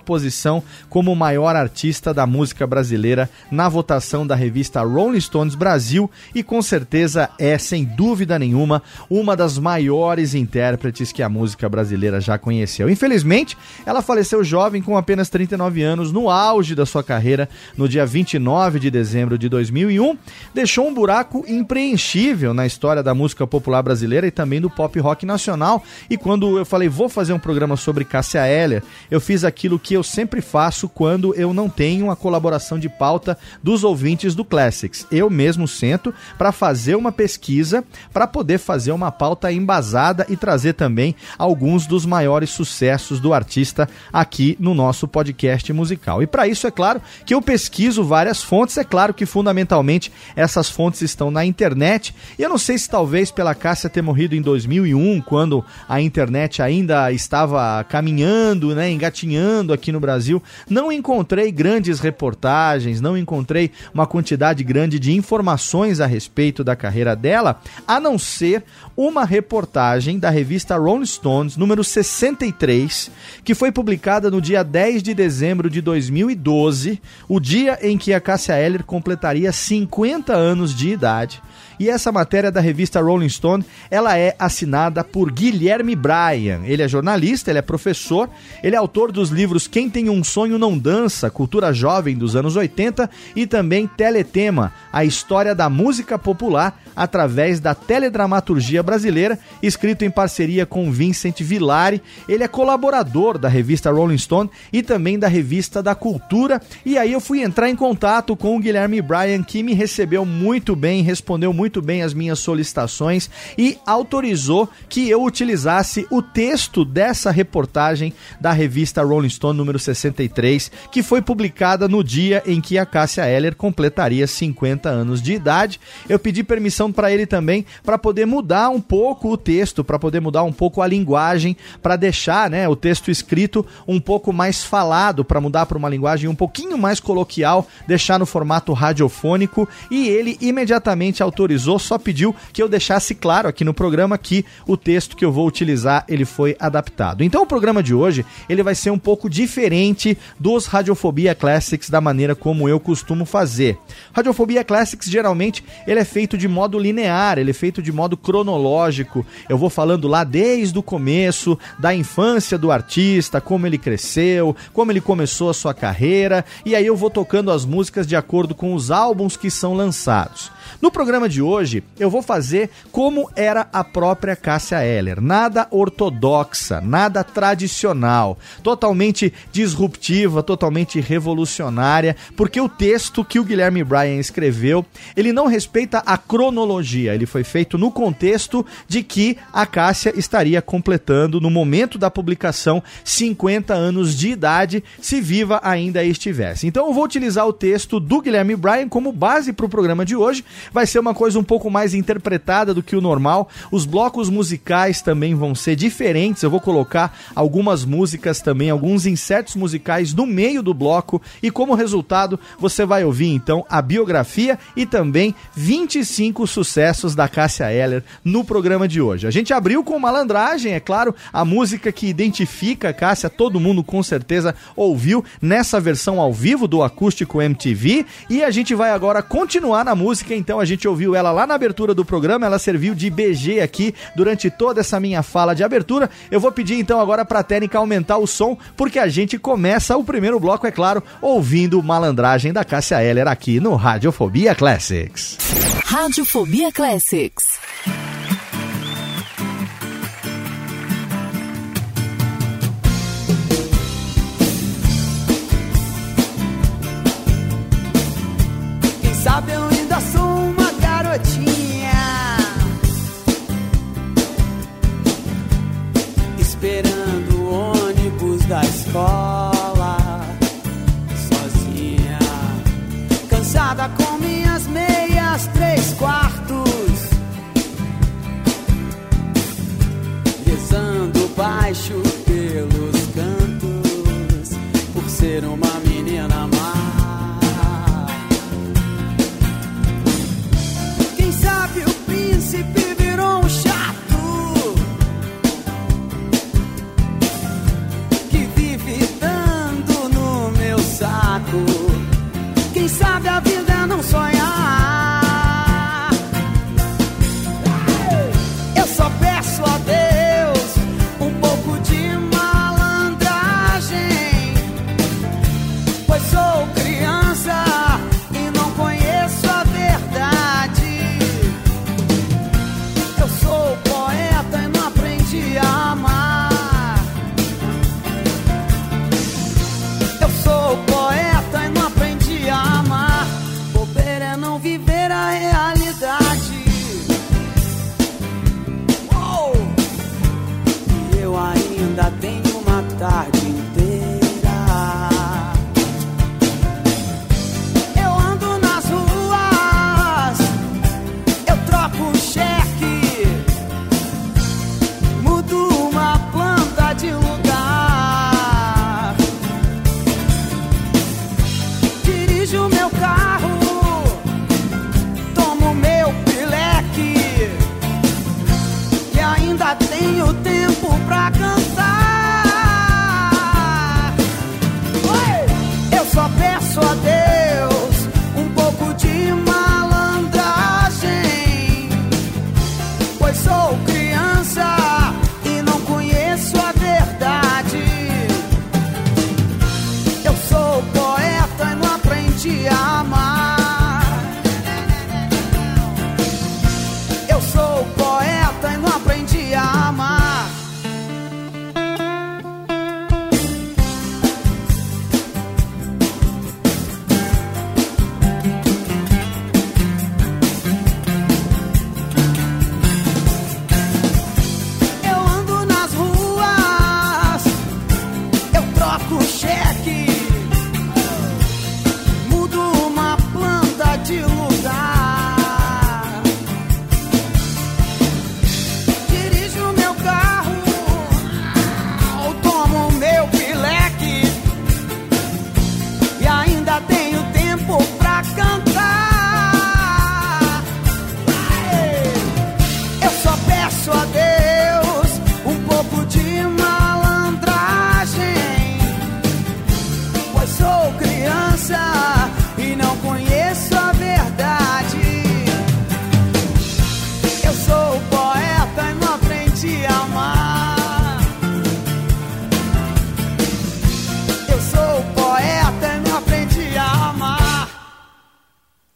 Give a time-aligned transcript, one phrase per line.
[0.05, 6.07] posição como o maior artista da música brasileira na votação da revista Rolling Stones Brasil
[6.35, 12.21] e com certeza é, sem dúvida nenhuma, uma das maiores intérpretes que a música brasileira
[12.21, 12.91] já conheceu.
[12.91, 18.05] Infelizmente, ela faleceu jovem com apenas 39 anos, no auge da sua carreira, no dia
[18.05, 20.15] 29 de dezembro de 2001,
[20.53, 25.25] deixou um buraco impreenchível na história da música popular brasileira e também do pop rock
[25.25, 25.83] nacional.
[26.07, 29.95] E quando eu falei, vou fazer um programa sobre Cássia Eller, eu fiz aquilo que
[29.95, 35.07] eu sempre faço quando eu não tenho a colaboração de pauta dos ouvintes do Classics.
[35.11, 40.73] Eu mesmo sento para fazer uma pesquisa, para poder fazer uma pauta embasada e trazer
[40.73, 46.21] também alguns dos maiores sucessos do artista aqui no nosso podcast musical.
[46.21, 50.69] E para isso, é claro que eu pesquiso várias fontes, é claro que fundamentalmente essas
[50.69, 52.15] fontes estão na internet.
[52.38, 56.62] E eu não sei se talvez pela Cássia ter morrido em 2001, quando a internet
[56.62, 60.41] ainda estava caminhando, né, engatinhando aqui no Brasil,
[60.73, 67.15] não encontrei grandes reportagens, não encontrei uma quantidade grande de informações a respeito da carreira
[67.15, 68.63] dela, a não ser
[68.97, 73.11] uma reportagem da revista Rolling Stones, número 63,
[73.43, 78.19] que foi publicada no dia 10 de dezembro de 2012, o dia em que a
[78.19, 81.41] Cássia Eller completaria 50 anos de idade.
[81.79, 86.61] E essa matéria da revista Rolling Stone, ela é assinada por Guilherme Bryan.
[86.65, 88.29] Ele é jornalista, ele é professor,
[88.61, 92.55] ele é autor dos livros Quem tem um sonho não dança, Cultura Jovem dos anos
[92.55, 100.11] 80 e também Teletema, a história da música popular através da teledramaturgia brasileira, escrito em
[100.11, 102.01] parceria com Vincent Villari.
[102.27, 106.61] Ele é colaborador da revista Rolling Stone e também da revista da Cultura.
[106.85, 110.75] E aí eu fui entrar em contato com o Guilherme Bryan, que me recebeu muito
[110.75, 117.31] bem, respondeu muito bem as minhas solicitações e autorizou que eu utilizasse o texto dessa
[117.31, 122.86] reportagem da revista Rolling Stone número 63, que foi publicada no dia em que a
[122.86, 125.80] Cássia Eller completaria 50 anos de idade.
[126.07, 130.19] Eu pedi permissão para ele também para poder mudar um pouco o texto, para poder
[130.19, 135.24] mudar um pouco a linguagem, para deixar, né, o texto escrito um pouco mais falado,
[135.24, 140.38] para mudar para uma linguagem um pouquinho mais coloquial, deixar no formato radiofônico e ele
[140.42, 145.23] imediatamente autorizou, só pediu que eu deixasse claro aqui no programa que o texto que
[145.23, 147.23] eu vou utilizar, ele foi adaptado.
[147.23, 152.01] Então o programa de hoje, ele vai ser um pouco diferente dos Radiofobia Classics da
[152.01, 153.77] maneira como eu costumo fazer.
[154.13, 159.25] Radiofobia Classics geralmente ele é feito de modo linear, ele é feito de modo cronológico.
[159.47, 164.91] Eu vou falando lá desde o começo, da infância do artista, como ele cresceu, como
[164.91, 168.73] ele começou a sua carreira, e aí eu vou tocando as músicas de acordo com
[168.73, 170.51] os álbuns que são lançados.
[170.83, 175.21] No programa de hoje, eu vou fazer como era a própria Cássia Eller.
[175.21, 184.19] Nada ortodoxa, nada tradicional, totalmente disruptiva, totalmente revolucionária, porque o texto que o Guilherme Bryan
[184.19, 184.85] escreveu,
[185.15, 190.62] ele não respeita a cronologia, ele foi feito no contexto de que a Cássia estaria
[190.62, 196.68] completando, no momento da publicação, 50 anos de idade, se viva ainda estivesse.
[196.68, 200.18] Então eu vou utilizar o texto do Guilherme Bryan como base para o programa de
[200.18, 203.47] hoje, vai ser uma coisa um pouco mais interpretada do que o normal.
[203.71, 206.41] Os blocos musicais também vão ser diferentes.
[206.41, 211.75] Eu vou colocar algumas músicas também, alguns insetos musicais no meio do bloco e como
[211.75, 218.43] resultado você vai ouvir então a biografia e também 25 sucessos da Cássia Eller no
[218.43, 219.27] programa de hoje.
[219.27, 223.83] A gente abriu com malandragem, é claro, a música que identifica a Cássia, todo mundo
[223.83, 229.21] com certeza ouviu nessa versão ao vivo do acústico MTV e a gente vai agora
[229.21, 232.95] continuar na música então a gente ouviu ela lá na abertura do programa, ela serviu
[232.95, 236.09] de BG aqui durante toda essa minha fala de abertura.
[236.31, 239.97] Eu vou pedir então agora para a técnica aumentar o som, porque a gente começa
[239.97, 245.38] o primeiro bloco, é claro, ouvindo Malandragem da Cássia Eller aqui no Radiofobia Classics.
[245.85, 248.12] Radiofobia Classics.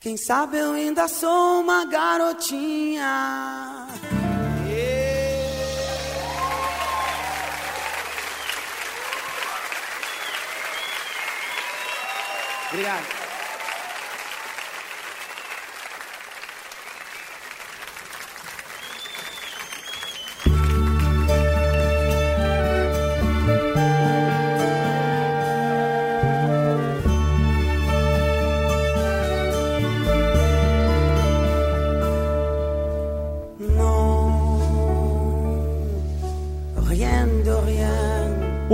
[0.08, 3.04] Quem sabe eu ainda sou uma garotinha.
[12.72, 13.17] Obrigado.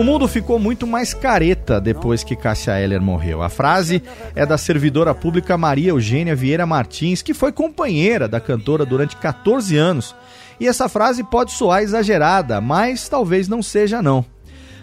[0.04, 3.42] O mundo ficou muito mais careta depois que Cássia Eller morreu.
[3.42, 4.04] A frase
[4.36, 9.78] é da servidora pública Maria Eugênia Vieira Martins, que foi companheira da cantora durante 14
[9.78, 10.14] anos.
[10.60, 14.26] E essa frase pode soar exagerada, mas talvez não seja não.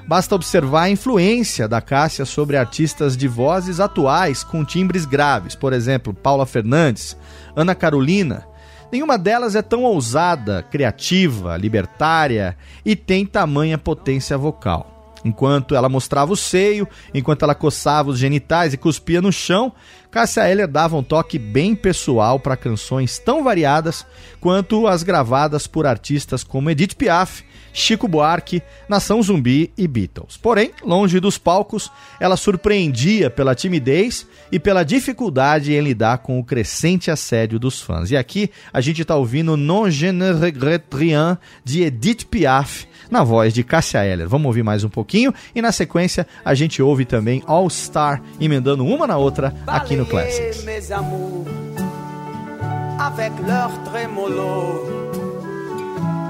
[0.09, 5.75] Basta observar a influência da Cássia sobre artistas de vozes atuais com timbres graves, por
[5.75, 7.15] exemplo, Paula Fernandes,
[7.55, 8.47] Ana Carolina.
[8.91, 14.97] Nenhuma delas é tão ousada, criativa, libertária e tem tamanha potência vocal.
[15.25, 19.73] Enquanto ela mostrava o seio, enquanto ela coçava os genitais e cuspia no chão,
[20.11, 24.05] Cássia Eller dava um toque bem pessoal para canções tão variadas
[24.41, 30.37] quanto as gravadas por artistas como Edith Piaf, Chico Buarque, Nação Zumbi e Beatles.
[30.37, 36.45] Porém, longe dos palcos, ela surpreendia pela timidez e pela dificuldade em lidar com o
[36.45, 38.11] crescente assédio dos fãs.
[38.11, 43.25] E aqui a gente está ouvindo Non Je ne regrette rien de Edith Piaf na
[43.25, 44.29] voz de Cássia Eller.
[44.29, 48.85] Vamos ouvir mais um pouquinho e na sequência a gente ouve também All Star emendando
[48.85, 50.65] uma na outra aqui no Classics.
[53.01, 53.71] avec leur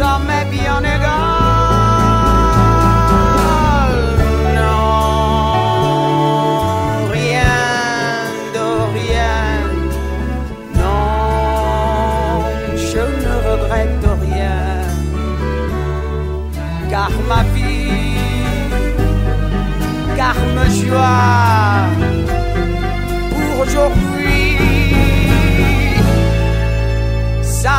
[0.00, 1.18] ça m'est bien égal.
[4.58, 5.92] Non,
[7.18, 7.58] rien
[8.56, 8.66] de
[8.98, 9.44] rien.
[10.80, 12.40] Non,
[12.90, 14.64] je ne regrette rien.
[16.92, 18.16] Car ma vie,
[20.18, 21.28] car me joie
[23.32, 24.48] pour aujourd'hui.
[27.62, 27.78] Ça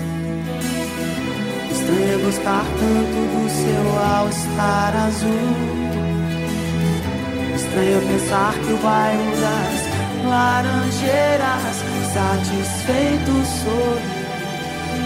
[1.81, 5.49] Estranho gostar tanto do seu ao estar azul.
[7.55, 11.75] Estranho pensar que o bairro das laranjeiras
[12.13, 13.31] satisfeito
[13.63, 13.97] sou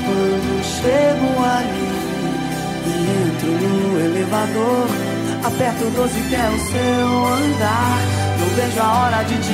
[0.03, 1.87] quando chego ali
[2.87, 4.87] e entro no elevador.
[5.45, 7.99] Aperto 12 que é o seu andar.
[8.37, 9.53] Não vejo a hora de te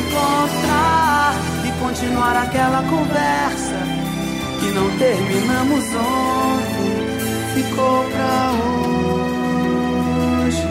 [0.00, 1.32] encontrar
[1.64, 3.95] e continuar aquela conversa
[4.60, 6.96] que não terminamos ontem
[7.56, 8.52] ficou pra
[10.44, 10.62] hoje.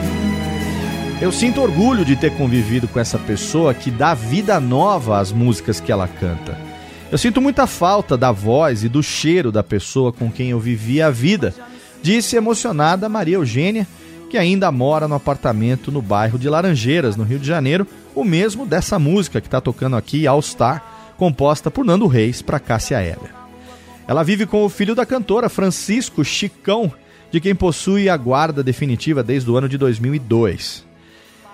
[1.22, 5.80] Eu sinto orgulho de ter convivido com essa pessoa que dá vida nova às músicas
[5.80, 6.56] que ela canta.
[7.12, 11.02] Eu sinto muita falta da voz e do cheiro da pessoa com quem eu vivi
[11.02, 11.54] a vida,
[12.04, 13.88] disse emocionada Maria Eugênia,
[14.30, 18.66] que ainda mora no apartamento no bairro de Laranjeiras, no Rio de Janeiro, o mesmo
[18.66, 23.45] dessa música que está tocando aqui, All Star, composta por Nando Reis para Cássia Eller.
[24.08, 26.94] Ela vive com o filho da cantora, Francisco Chicão,
[27.32, 30.86] de quem possui a guarda definitiva desde o ano de 2002.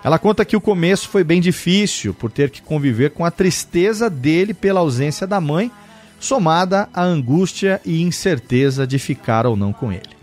[0.04, 4.10] Ela conta que o começo foi bem difícil por ter que conviver com a tristeza
[4.10, 5.72] dele pela ausência da mãe,
[6.20, 10.22] somada à angústia e incerteza de ficar ou não com ele.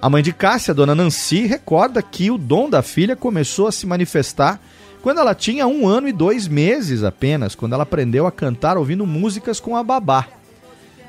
[0.00, 3.86] A mãe de Cássia, dona Nancy, recorda que o dom da filha começou a se
[3.86, 4.60] manifestar
[5.02, 9.06] quando ela tinha um ano e dois meses apenas, quando ela aprendeu a cantar ouvindo
[9.06, 10.28] músicas com a babá.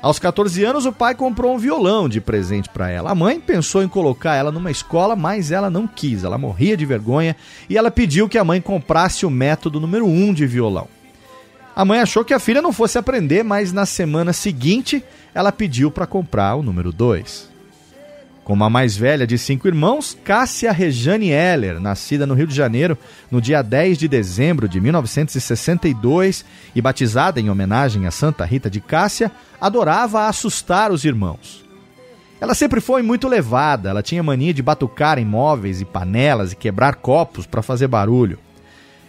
[0.02, 3.10] Aos 14 anos, o pai comprou um violão de presente para ela.
[3.10, 6.22] A mãe pensou em colocar ela numa escola, mas ela não quis.
[6.22, 7.34] Ela morria de vergonha
[7.68, 10.88] e ela pediu que a mãe comprasse o método número 1 um de violão.
[11.74, 15.02] A mãe achou que a filha não fosse aprender, mas na semana seguinte
[15.34, 17.55] ela pediu para comprar o número 2.
[18.46, 22.96] Como a mais velha de cinco irmãos, Cássia Rejane Heller, nascida no Rio de Janeiro
[23.28, 28.80] no dia 10 de dezembro de 1962 e batizada em homenagem a Santa Rita de
[28.80, 31.64] Cássia, adorava assustar os irmãos.
[32.40, 36.56] Ela sempre foi muito levada, ela tinha mania de batucar em móveis e panelas e
[36.56, 38.38] quebrar copos para fazer barulho.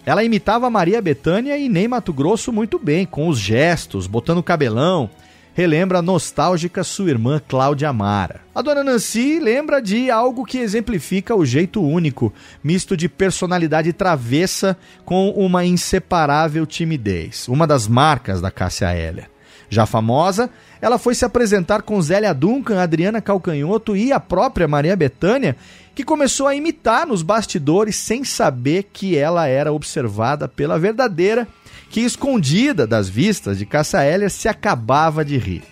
[0.03, 5.11] Ela imitava Maria Bethânia e Ney Mato Grosso muito bem, com os gestos, botando cabelão
[5.57, 8.41] relembra a nostálgica sua irmã Cláudia Amara.
[8.53, 12.31] A dona Nancy lembra de algo que exemplifica o jeito único,
[12.63, 19.31] misto de personalidade travessa com uma inseparável timidez, uma das marcas da Cássia Heller.
[19.67, 20.47] Já famosa,
[20.79, 25.57] ela foi se apresentar com Zélia Duncan, Adriana Calcanhoto e a própria Maria Bethânia,
[25.95, 31.47] que começou a imitar nos bastidores sem saber que ela era observada pela verdadeira
[31.89, 33.67] que, escondida das vistas de
[34.11, 35.63] Eller, se acabava de rir.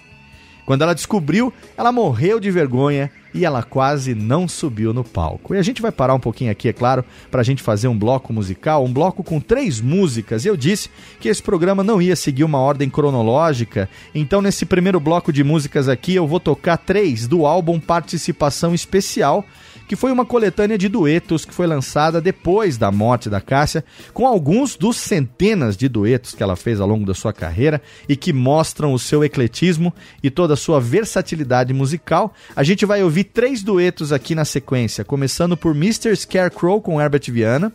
[0.65, 5.54] Quando ela descobriu, ela morreu de vergonha e ela quase não subiu no palco.
[5.54, 7.97] E a gente vai parar um pouquinho aqui, é claro, para a gente fazer um
[7.97, 10.43] bloco musical, um bloco com três músicas.
[10.43, 15.32] Eu disse que esse programa não ia seguir uma ordem cronológica, então nesse primeiro bloco
[15.32, 19.45] de músicas aqui eu vou tocar três do álbum Participação Especial
[19.88, 24.26] que foi uma coletânea de duetos que foi lançada depois da morte da Cássia, com
[24.26, 28.34] alguns dos centenas de duetos que ela fez ao longo da sua carreira e que
[28.34, 29.93] mostram o seu ecletismo
[30.24, 32.34] e toda a sua versatilidade musical.
[32.56, 36.15] A gente vai ouvir três duetos aqui na sequência, começando por Mr.
[36.15, 37.71] Scarecrow com Herbert Viana,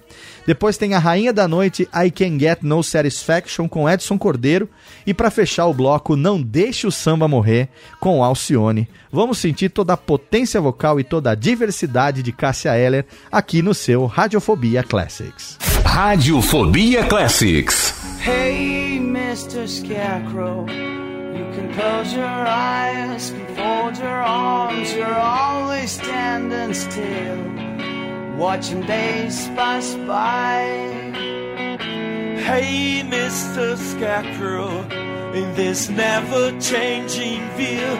[0.46, 4.68] depois tem a Rainha da Noite I Can Get No Satisfaction com Edson Cordeiro
[5.06, 8.88] e para fechar o bloco Não Deixe o Samba Morrer com Alcione.
[9.12, 13.74] Vamos sentir toda a potência vocal e toda a diversidade de Cássia Eller aqui no
[13.74, 15.58] seu Radiofobia Classics.
[15.84, 17.94] Radiofobia Classics.
[18.24, 19.66] Hey, Mr.
[19.66, 27.69] Scarecrow, you can close your eyes, can fold your arms, you're always standing still.
[28.40, 30.62] Watching days pass by.
[32.48, 33.76] Hey, Mr.
[33.76, 34.80] Scarecrow,
[35.34, 37.92] in this never changing view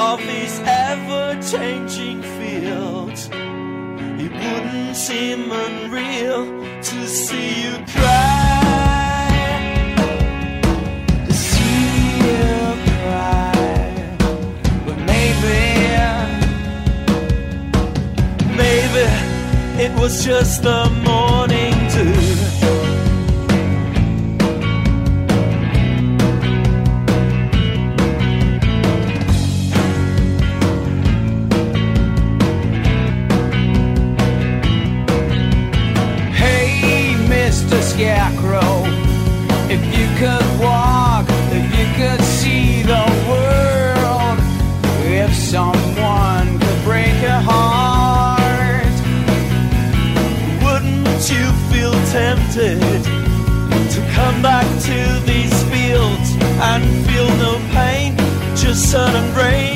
[0.00, 6.46] of these ever changing fields, it wouldn't seem unreal
[6.82, 8.59] to see you cry.
[19.90, 22.12] It was just the morning dew.
[36.32, 37.80] Hey, Mr.
[37.82, 38.84] Scarecrow,
[39.68, 40.49] if you could
[58.92, 59.69] and rain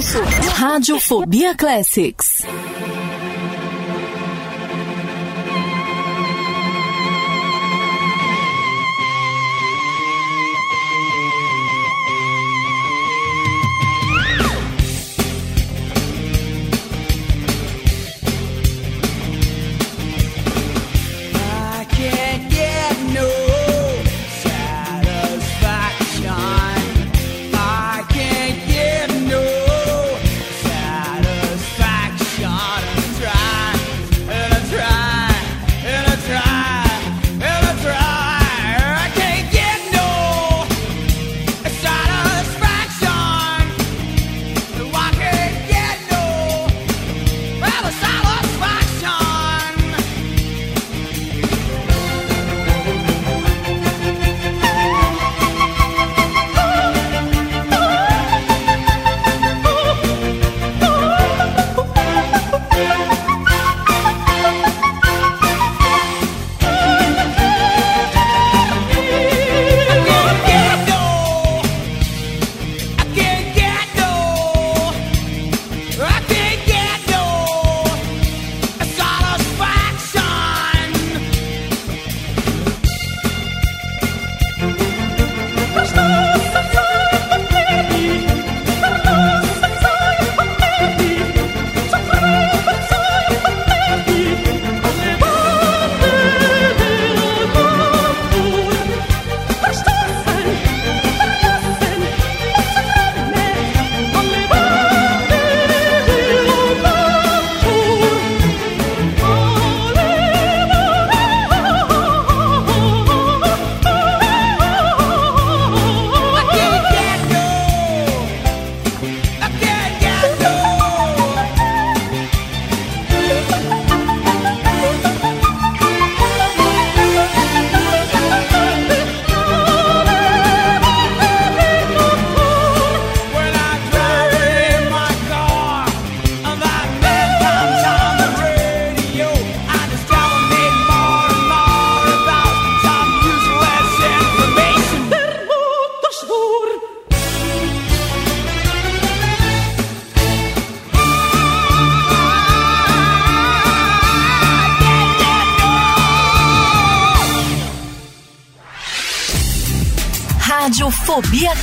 [0.00, 0.22] Sul.
[0.58, 2.44] Radiofobia Classics.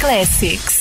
[0.05, 0.74] Classics.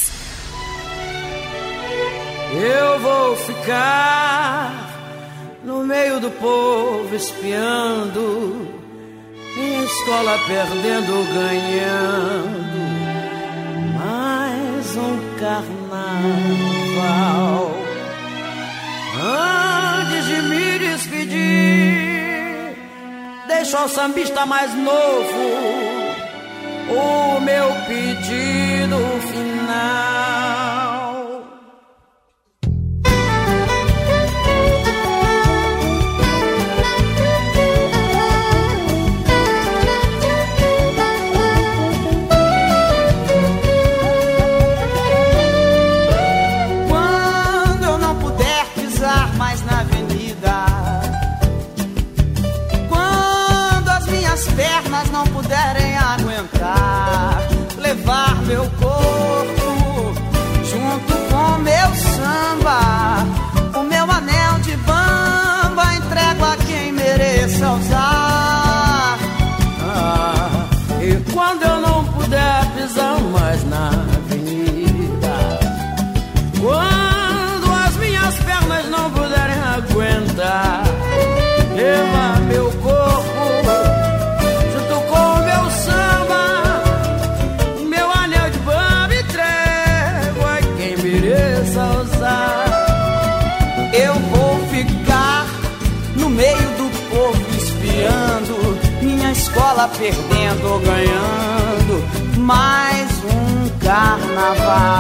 [96.34, 102.04] meio do povo espiando, minha escola perdendo ou ganhando,
[102.38, 104.92] mais um carnaval.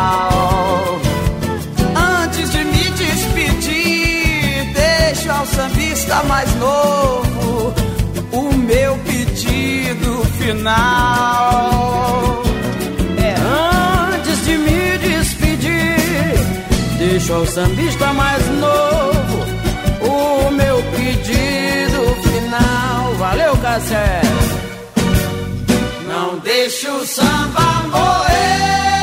[2.22, 7.72] Antes de me despedir, deixo ao sambista mais novo
[8.32, 12.42] o meu pedido final.
[13.18, 13.34] É
[14.14, 16.34] antes de me despedir,
[16.98, 19.53] deixo o sambista mais novo
[26.06, 28.93] Não deixe o samba morrer.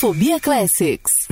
[0.00, 1.28] Radiofobia Classics.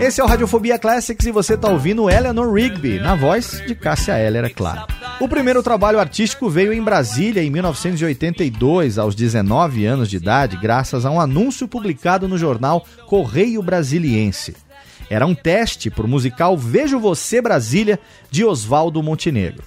[0.00, 4.18] Esse é o Radiofobia Classics e você está ouvindo Eleanor Rigby, na voz de Cássia
[4.18, 4.86] Eller, é claro.
[5.20, 11.04] O primeiro trabalho artístico veio em Brasília em 1982, aos 19 anos de idade, graças
[11.04, 14.65] a um anúncio publicado no jornal Correio Brasiliense.
[15.08, 17.98] Era um teste para o musical Vejo Você Brasília,
[18.30, 19.64] de Oswaldo Montenegro.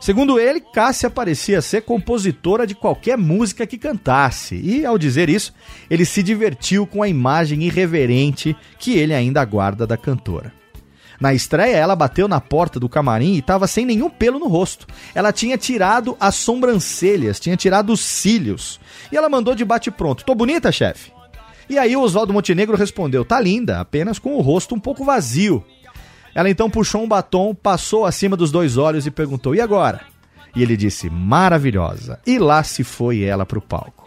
[0.00, 5.54] Segundo ele, Cássia parecia ser compositora de qualquer música que cantasse, e ao dizer isso,
[5.88, 10.52] ele se divertiu com a imagem irreverente que ele ainda guarda da cantora.
[11.20, 14.88] Na estreia, ela bateu na porta do camarim e estava sem nenhum pelo no rosto.
[15.14, 18.80] Ela tinha tirado as sobrancelhas, tinha tirado os cílios.
[19.12, 21.12] E ela mandou de bate-pronto: Tô bonita, chefe?
[21.72, 25.64] E aí o Oswaldo Montenegro respondeu: Tá linda, apenas com o rosto um pouco vazio.
[26.34, 30.02] Ela então puxou um batom, passou acima dos dois olhos e perguntou: E agora?
[30.54, 32.20] E ele disse: Maravilhosa.
[32.26, 34.04] E lá se foi ela para o palco.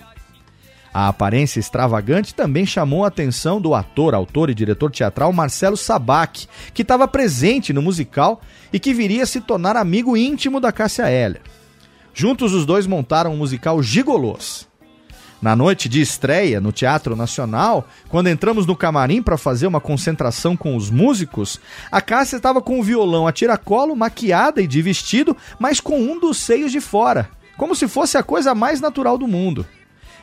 [0.93, 6.47] A aparência extravagante também chamou a atenção do ator, autor e diretor teatral Marcelo Sabac,
[6.71, 11.09] que estava presente no musical e que viria a se tornar amigo íntimo da Cássia
[11.09, 11.41] Eller.
[12.13, 14.67] Juntos os dois montaram o musical Gigolôs.
[15.45, 20.57] Na noite de estreia no Teatro Nacional, quando entramos no camarim para fazer uma concentração
[20.57, 25.37] com os músicos, a Cássia estava com o violão a tiracolo, maquiada e de vestido,
[25.59, 29.27] mas com um dos seios de fora, como se fosse a coisa mais natural do
[29.27, 29.63] mundo.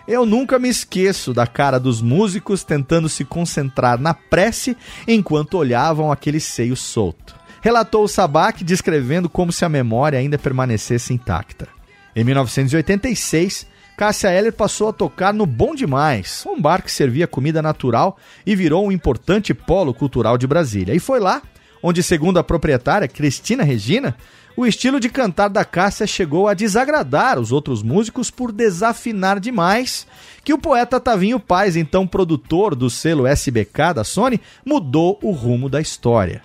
[0.09, 6.11] Eu nunca me esqueço da cara dos músicos tentando se concentrar na prece enquanto olhavam
[6.11, 7.37] aquele seio solto.
[7.61, 11.69] Relatou o Sabac descrevendo como se a memória ainda permanecesse intacta.
[12.17, 17.61] Em 1986, Cássia Eller passou a tocar no Bom Demais, um bar que servia comida
[17.61, 20.95] natural e virou um importante polo cultural de Brasília.
[20.95, 21.43] E foi lá
[21.83, 24.17] onde, segundo a proprietária, Cristina Regina,
[24.57, 30.07] o estilo de cantar da Cássia chegou a desagradar os outros músicos por desafinar demais,
[30.45, 35.69] que o poeta Tavinho Paz, então produtor do selo SBK da Sony, mudou o rumo
[35.69, 36.43] da história.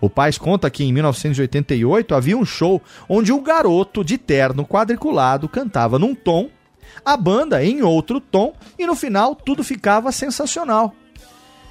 [0.00, 5.48] O Paz conta que em 1988 havia um show onde um garoto de terno quadriculado
[5.48, 6.50] cantava num tom
[7.04, 10.94] a banda em outro tom e no final tudo ficava sensacional.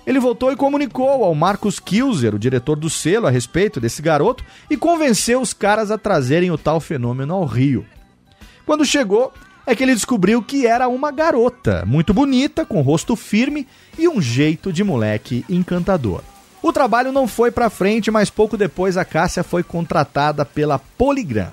[0.05, 4.43] ele voltou e comunicou ao Marcos Kilzer, o diretor do selo, a respeito desse garoto
[4.69, 7.85] e convenceu os caras a trazerem o tal fenômeno ao Rio.
[8.65, 9.33] Quando chegou,
[9.65, 14.21] é que ele descobriu que era uma garota, muito bonita, com rosto firme e um
[14.21, 16.21] jeito de moleque encantador.
[16.61, 21.51] O trabalho não foi para frente, mas pouco depois a Cássia foi contratada pela Polygram.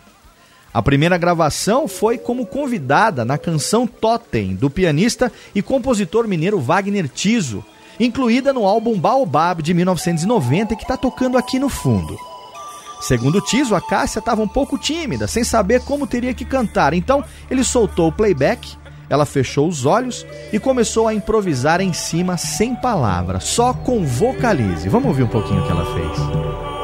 [0.74, 7.08] A primeira gravação foi como convidada na canção Totem, do pianista e compositor mineiro Wagner
[7.08, 7.62] Tiso,
[8.00, 12.16] incluída no álbum Baobab de 1990 que está tocando aqui no fundo.
[13.02, 17.22] Segundo Tiso, a Cássia estava um pouco tímida, sem saber como teria que cantar, então
[17.50, 18.76] ele soltou o playback,
[19.10, 24.88] ela fechou os olhos e começou a improvisar em cima sem palavras, só com vocalize.
[24.88, 26.81] Vamos ouvir um pouquinho o que ela fez.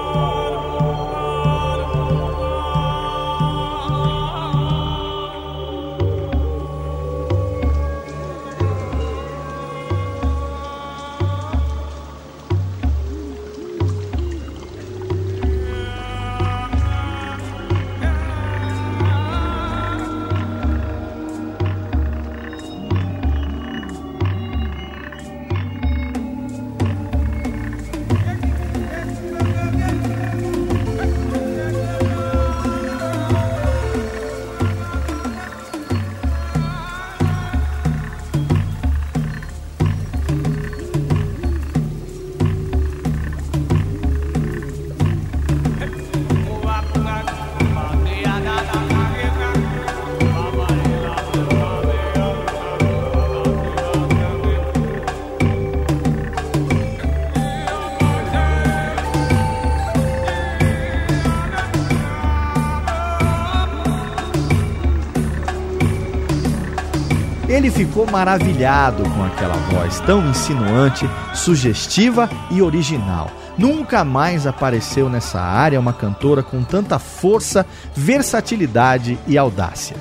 [67.99, 73.29] Ficou maravilhado com aquela voz tão insinuante, sugestiva e original.
[73.59, 79.97] Nunca mais apareceu nessa área uma cantora com tanta força, versatilidade e audácia.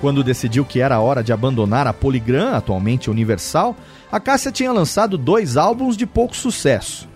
[0.00, 3.74] Quando decidiu que era hora de abandonar a Polygram, atualmente Universal,
[4.12, 7.08] a Cássia tinha lançado dois álbuns de pouco sucesso.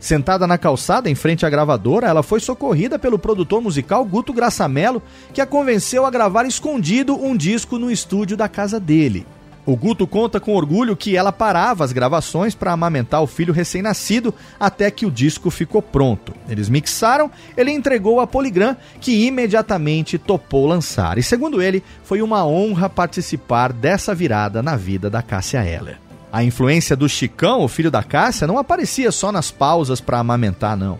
[0.00, 5.02] Sentada na calçada em frente à gravadora, ela foi socorrida pelo produtor musical Guto Graçamelo,
[5.34, 9.26] que a convenceu a gravar escondido um disco no estúdio da casa dele.
[9.64, 14.34] O Guto conta com orgulho que ela parava as gravações para amamentar o filho recém-nascido
[14.58, 16.34] até que o disco ficou pronto.
[16.48, 21.16] Eles mixaram, ele entregou a Polygram, que imediatamente topou lançar.
[21.16, 25.96] E segundo ele, foi uma honra participar dessa virada na vida da Cássia Eller.
[26.32, 30.76] A influência do Chicão, o filho da Cássia, não aparecia só nas pausas para amamentar,
[30.76, 30.98] não.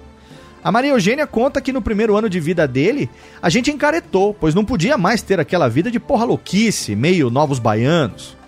[0.63, 3.11] A Maria Eugênia conta que no primeiro ano de vida dele,
[3.43, 7.59] a gente encaretou, pois não podia mais ter aquela vida de porra louquice, meio novos
[7.59, 8.41] baianos.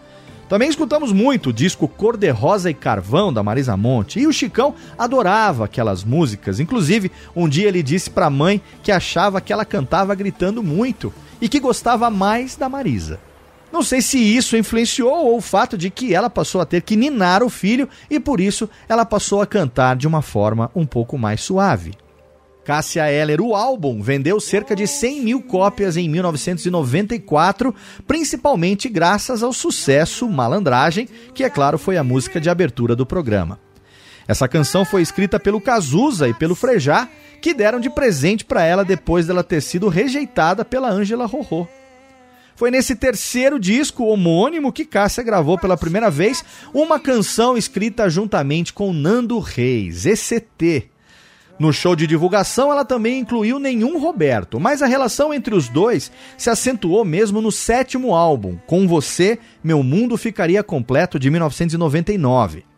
[0.48, 4.32] Também escutamos muito o disco Cor de Rosa e Carvão da Marisa Monte, e o
[4.32, 6.60] Chicão adorava aquelas músicas.
[6.60, 11.12] Inclusive, um dia ele disse para a mãe que achava que ela cantava gritando muito
[11.40, 13.18] e que gostava mais da Marisa.
[13.72, 16.94] Não sei se isso influenciou ou o fato de que ela passou a ter que
[16.94, 21.18] ninar o filho e por isso ela passou a cantar de uma forma um pouco
[21.18, 21.92] mais suave.
[22.64, 27.74] Cássia Eller, o álbum, vendeu cerca de 100 mil cópias em 1994,
[28.06, 33.60] principalmente graças ao sucesso Malandragem, que é claro foi a música de abertura do programa.
[34.26, 37.06] Essa canção foi escrita pelo Cazuza e pelo Frejá,
[37.42, 41.68] que deram de presente para ela depois dela ter sido rejeitada pela Ângela Rorô.
[42.56, 46.42] Foi nesse terceiro disco homônimo que Cássia gravou pela primeira vez
[46.72, 50.93] uma canção escrita juntamente com Nando Reis, ECT.
[51.58, 56.10] No show de divulgação, ela também incluiu Nenhum Roberto, mas a relação entre os dois
[56.36, 62.73] se acentuou mesmo no sétimo álbum, Com Você, Meu Mundo Ficaria Completo, de 1999.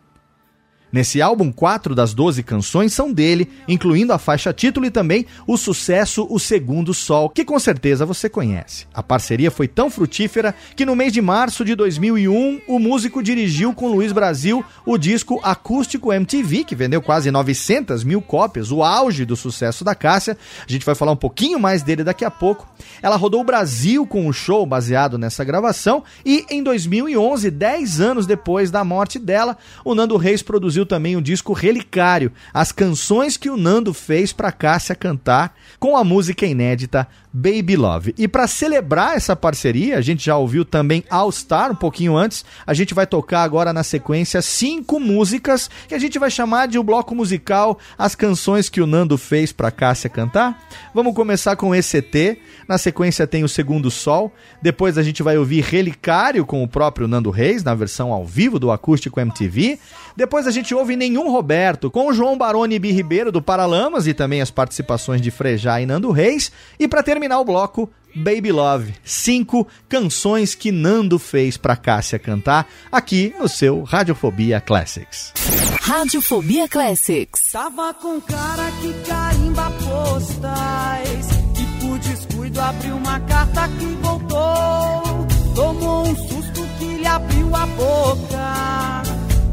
[0.91, 5.57] Nesse álbum, quatro das doze canções são dele, incluindo a faixa título e também o
[5.57, 8.87] sucesso O Segundo Sol, que com certeza você conhece.
[8.93, 13.73] A parceria foi tão frutífera que no mês de março de 2001, o músico dirigiu
[13.73, 19.25] com Luiz Brasil o disco Acústico MTV, que vendeu quase 900 mil cópias, o auge
[19.25, 20.37] do sucesso da Cássia.
[20.67, 22.67] A gente vai falar um pouquinho mais dele daqui a pouco.
[23.01, 28.25] Ela rodou o Brasil com um show baseado nessa gravação e em 2011, 10 anos
[28.25, 33.37] depois da morte dela, o Nando Reis produziu produziu também um disco relicário, as canções
[33.37, 37.07] que o Nando fez para Cássia cantar, com a música inédita
[37.37, 38.15] Baby Love.
[38.17, 42.43] E para celebrar essa parceria, a gente já ouviu também All Star um pouquinho antes.
[42.65, 46.79] A gente vai tocar agora na sequência cinco músicas que a gente vai chamar de
[46.79, 50.67] o bloco musical As canções que o Nando fez para Cássia cantar.
[50.95, 52.39] Vamos começar com ECT.
[52.67, 54.33] Na sequência tem o Segundo Sol.
[54.59, 58.57] Depois a gente vai ouvir Relicário com o próprio Nando Reis na versão ao vivo
[58.57, 59.77] do Acústico MTV.
[60.15, 64.07] Depois a gente ouve Nenhum Roberto, com o João Baroni e Bi Ribeiro do Paralamas
[64.07, 66.51] e também as participações de Frejá e Nando Reis.
[66.79, 72.67] E para terminar o bloco, Baby Love, cinco canções que Nando fez para Cássia cantar
[72.91, 75.33] aqui no seu Radiofobia Classics.
[75.81, 77.51] Radiofobia Classics.
[77.51, 81.27] Tava com cara que carimba postais
[81.59, 85.27] e por descuido abriu uma carta que voltou.
[85.53, 89.03] Tomou um susto que lhe abriu a boca.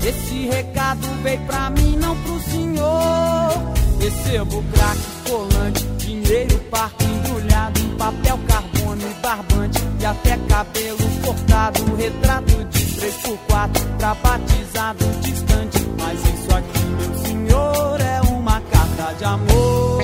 [0.06, 3.74] Esse recado veio pra mim, não pro senhor.
[4.00, 4.98] Recebo crack,
[5.28, 7.13] colante, dinheiro, parque
[7.54, 9.82] embrulhado em papel carbono e barbante.
[10.00, 15.78] E até cabelo cortado, retrato de 3x4 pra batizado distante.
[15.98, 20.02] Mas isso aqui, meu senhor, é uma carta de amor.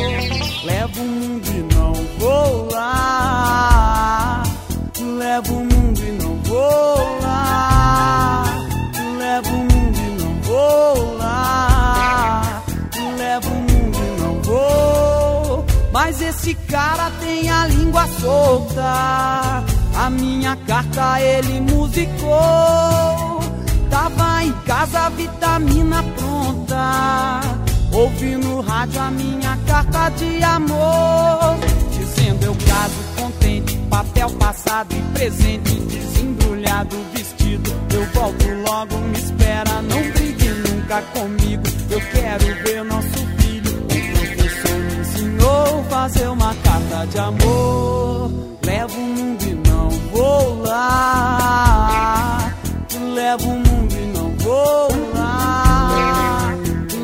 [0.65, 3.20] Levo o mundo e não vou lá.
[18.51, 19.63] Solta.
[19.95, 23.41] A minha carta ele musicou.
[23.89, 27.41] Tava em casa, vitamina pronta.
[27.93, 31.57] Ouvi no rádio a minha carta de amor.
[31.93, 37.71] Dizendo eu caso contente, papel passado e presente, desembrulhado vestido.
[37.93, 41.63] Eu volto logo, me espera, não brigue nunca comigo.
[41.91, 43.30] Eu quero ver nosso
[45.91, 48.31] fazer uma carta de amor.
[48.65, 52.39] Levo o mundo e não vou lá.
[53.15, 56.55] Levo o mundo e não vou lá.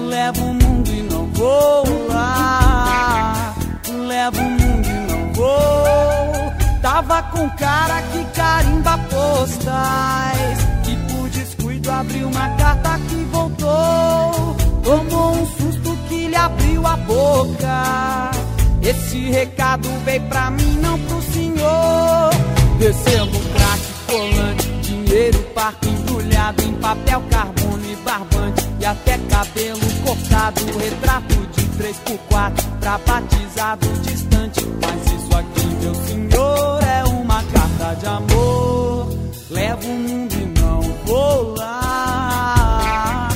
[0.08, 3.54] Levo o mundo e não vou lá.
[3.88, 6.80] Levo o mundo e não vou.
[6.80, 10.58] Tava com cara que carimba postais.
[10.88, 14.56] E por descuido abriu uma carta que voltou.
[14.84, 18.45] Tomou um susto que lhe abriu a boca.
[18.86, 22.30] Esse recado veio pra mim, não pro senhor.
[22.78, 28.64] Recebo crack, colante, dinheiro, parque embrulhado em papel, carbono e barbante.
[28.78, 34.64] E até cabelo cortado, retrato de 3x4 pra batizado distante.
[34.80, 39.08] Mas isso aqui, meu senhor, é uma carta de amor.
[39.50, 43.30] Levo o mundo e não vou lá.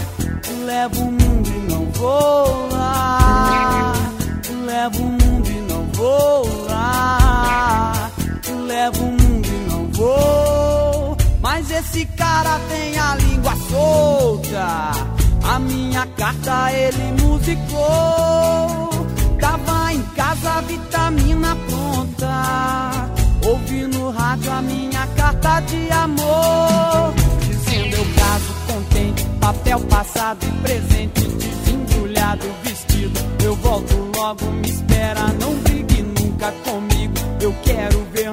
[0.64, 2.69] Levo o mundo e não vou lá.
[8.80, 11.16] Levo o mundo e não vou.
[11.42, 14.90] Mas esse cara tem a língua solta.
[15.42, 18.88] A minha carta ele musicou.
[19.38, 23.12] Tava em casa, vitamina pronta.
[23.50, 27.12] Ouvi no rádio a minha carta de amor.
[27.42, 33.20] Dizendo eu caso contente, papel passado e presente, desembrulhado vestido.
[33.44, 37.14] Eu volto logo, me espera, não brigue nunca comigo.
[37.42, 38.30] Eu quero ver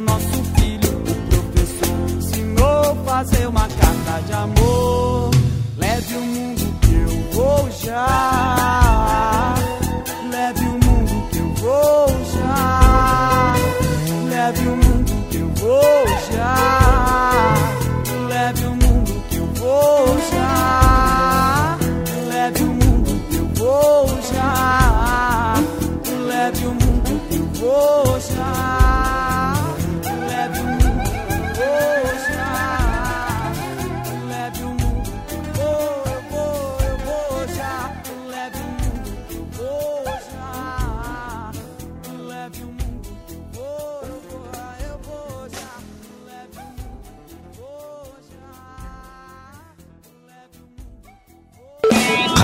[3.08, 5.32] fazer uma carta de amor.
[5.78, 9.56] Leve o mundo que eu vou já.
[10.30, 13.54] Leve o mundo que eu vou já.
[14.30, 17.54] Leve o mundo que eu vou já.
[18.28, 21.78] Leve o mundo que eu vou já.
[22.28, 25.54] Leve o mundo que eu vou já.
[26.28, 28.87] Leve o mundo que eu vou já.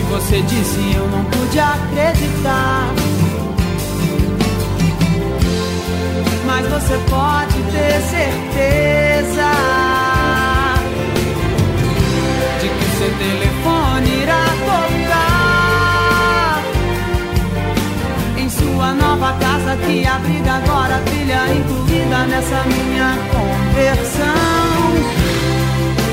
[0.00, 2.94] Você disse eu não pude acreditar.
[6.46, 9.52] Mas você pode ter certeza
[12.60, 16.62] de que seu telefone irá tocar
[18.38, 24.72] em sua nova casa que abriga agora trilha incluída nessa minha conversão.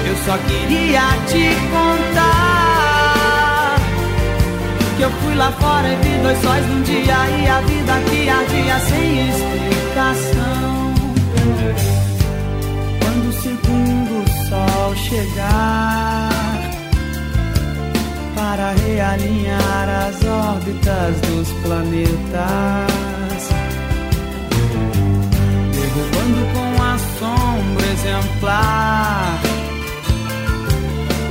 [0.08, 3.19] Eu só queria te contar
[5.00, 8.30] que eu fui lá fora e vi dois sóis num dia e a vida que
[8.30, 10.94] ardia sem explicação.
[13.00, 16.30] Quando o segundo sol chegar
[18.36, 22.90] para realinhar as órbitas dos planetas,
[25.72, 29.40] derrubando com assombro exemplar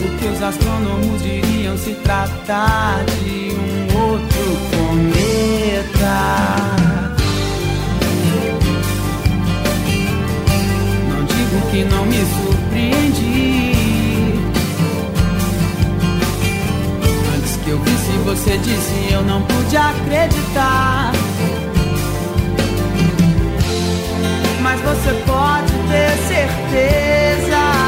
[0.01, 3.48] o que os astrônomos diriam se tratar de
[4.71, 6.19] cometa.
[11.09, 13.73] Não digo que não me surpreendi.
[17.37, 21.13] Antes que eu visse você disse eu não pude acreditar.
[24.61, 27.88] Mas você pode ter certeza.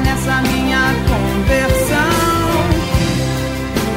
[0.00, 2.66] nessa minha conversão.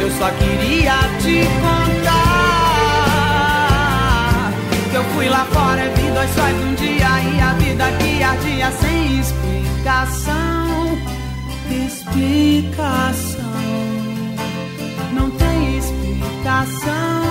[0.01, 2.19] Eu só queria te contar
[4.89, 8.23] que eu fui lá fora e vi dois sóis um dia e a vida que
[8.23, 10.97] ardia sem explicação.
[11.87, 13.43] Explicação.
[15.13, 16.09] Não tem explicação.
[16.39, 17.28] Explicação.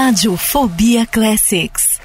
[0.00, 1.98] Rádio Fobia Classics.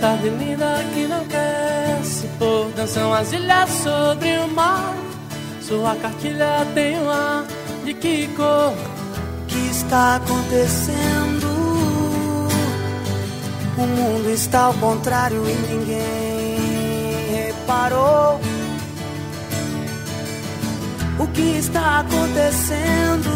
[0.00, 5.07] tarde linda que não quer se pôr Dançam as ilhas sobre o mar
[5.68, 7.44] Sua cartilha tem um ar
[7.84, 8.72] de que cor
[9.46, 11.46] que está acontecendo?
[13.76, 18.40] O mundo está ao contrário e ninguém reparou
[21.18, 23.28] O que está acontecendo?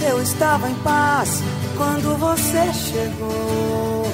[0.00, 1.42] Eu estava em paz
[1.76, 4.10] quando você chegou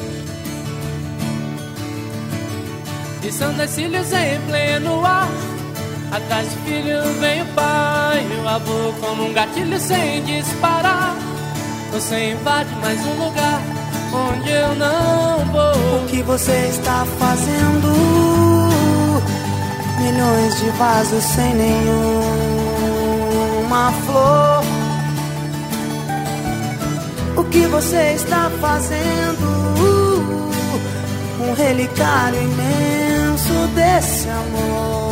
[3.22, 5.47] Lição das filhos em pleno ar
[6.10, 11.16] Atrás do filho vem o pai O avô como um gatilho sem disparar
[11.92, 13.60] Você invade mais um lugar
[14.12, 17.88] Onde eu não vou O que você está fazendo?
[20.00, 22.32] Milhões de vasos sem nenhuma
[24.06, 24.64] flor
[27.36, 29.58] O que você está fazendo?
[31.40, 35.07] um relicário imenso desse amor.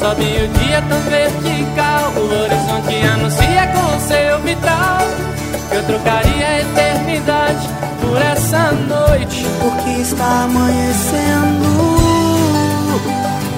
[0.00, 4.98] Sobe o dia tão vertical O horizonte anuncia com seu vitral
[5.68, 7.68] Que eu trocaria a eternidade
[8.00, 11.70] por essa noite Porque está amanhecendo.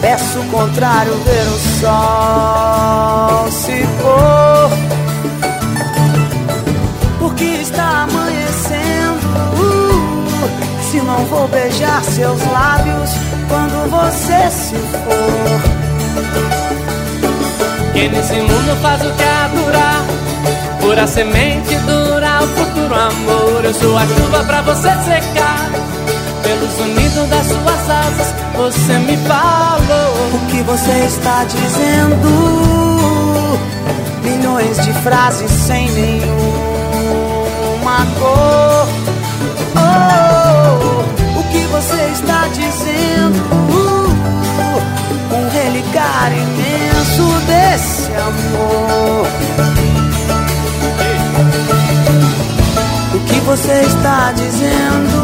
[0.01, 4.69] Peço o contrário, ver o sol se pôr.
[7.21, 9.23] Porque está amanhecendo.
[10.91, 13.11] Se não vou beijar seus lábios
[13.49, 15.82] quando você se for.
[17.93, 20.05] Que nesse mundo faz o que há durar
[20.81, 25.71] Pura semente dura o futuro amor Eu sou a chuva pra você secar
[26.43, 32.73] Pelos unidos das suas asas Você me falou O que você está dizendo?
[34.23, 36.33] Milhões de frases sem nenhuma
[38.19, 38.87] cor.
[39.75, 43.82] Oh, o que você está dizendo?
[45.93, 49.27] Relicário imenso desse amor.
[53.15, 55.19] O que você está dizendo?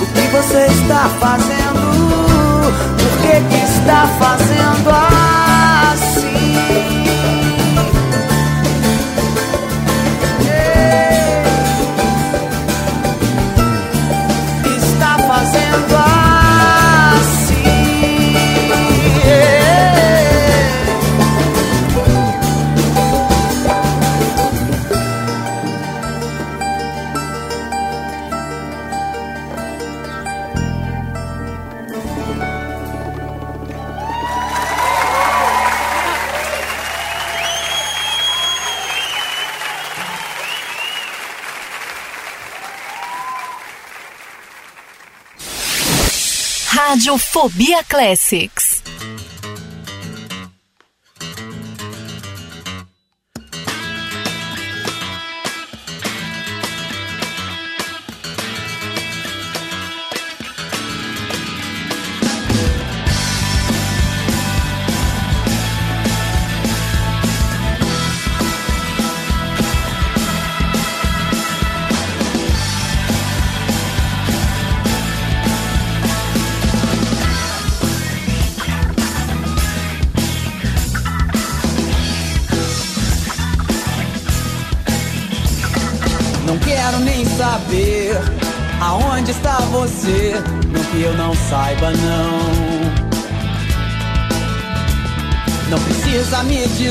[0.00, 2.72] O que você está fazendo?
[2.96, 4.90] Por que, que está fazendo
[5.92, 6.56] assim?
[46.82, 48.82] Radiofobia Classics.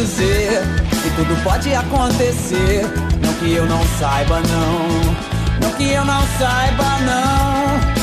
[0.01, 0.63] Dizer
[1.03, 2.81] que tudo pode acontecer.
[3.21, 5.61] Não que eu não saiba, não.
[5.61, 8.01] Não que eu não saiba, não.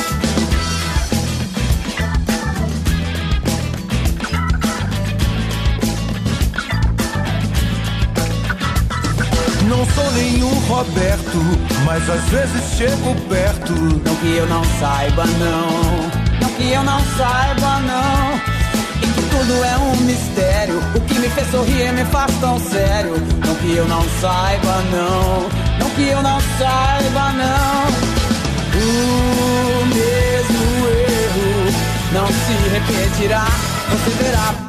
[9.69, 11.39] Não sou nenhum Roberto,
[11.85, 13.73] mas às vezes chego perto.
[13.73, 16.41] Não que eu não saiba, não.
[16.41, 18.58] Não que eu não saiba, não.
[19.39, 20.79] Tudo é um mistério.
[20.97, 23.15] O que me fez sorrir me faz tão sério.
[23.47, 25.49] Não que eu não saiba, não.
[25.79, 27.87] Não que eu não saiba, não.
[28.75, 31.73] O mesmo erro
[32.13, 33.47] não se repetirá.
[33.91, 34.68] Você verá.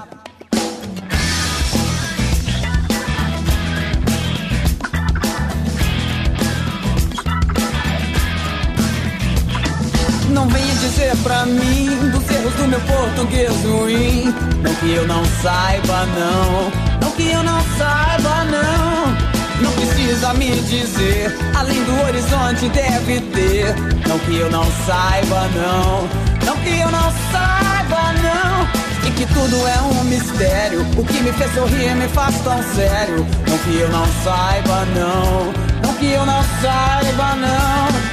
[11.00, 14.34] Dizer pra mim dos erros do meu português ruim.
[14.62, 16.72] Não que eu não saiba, não.
[17.02, 19.30] Não que eu não saiba, não.
[19.62, 23.74] Não precisa me dizer, além do horizonte deve ter.
[24.08, 26.08] Não que eu não saiba, não.
[26.46, 29.08] Não que eu não saiba, não.
[29.08, 30.82] E que tudo é um mistério.
[30.98, 33.26] O que me fez sorrir me faz tão sério.
[33.48, 35.54] Não que eu não saiba, não.
[35.82, 38.10] Não que eu não saiba, não.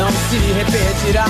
[0.00, 1.26] Não se repetirá.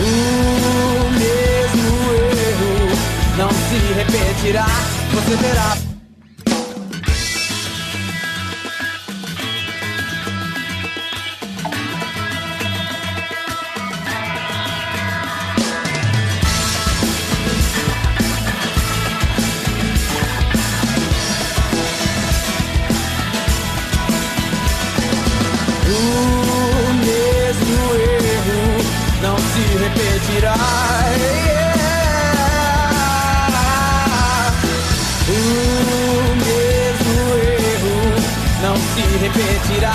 [0.00, 1.92] O mesmo
[2.32, 4.66] erro não se repetirá.
[5.12, 5.89] Você verá.
[30.02, 30.56] Yeah.
[35.28, 35.32] O
[36.36, 37.98] mesmo erro
[38.62, 39.94] não se repetirá.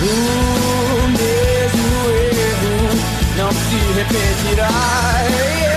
[0.00, 0.04] O
[1.08, 2.78] mesmo erro
[3.36, 4.70] não se repetirá.
[5.28, 5.68] Yeah.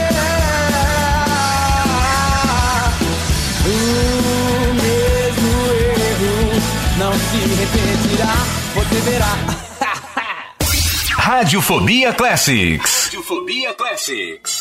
[6.98, 8.61] não se repetirá
[9.02, 9.28] viverá.
[11.18, 13.06] Radiofobia Classics.
[13.06, 14.61] Radiofobia Classics.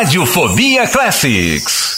[0.00, 1.89] Radiofobia Classics.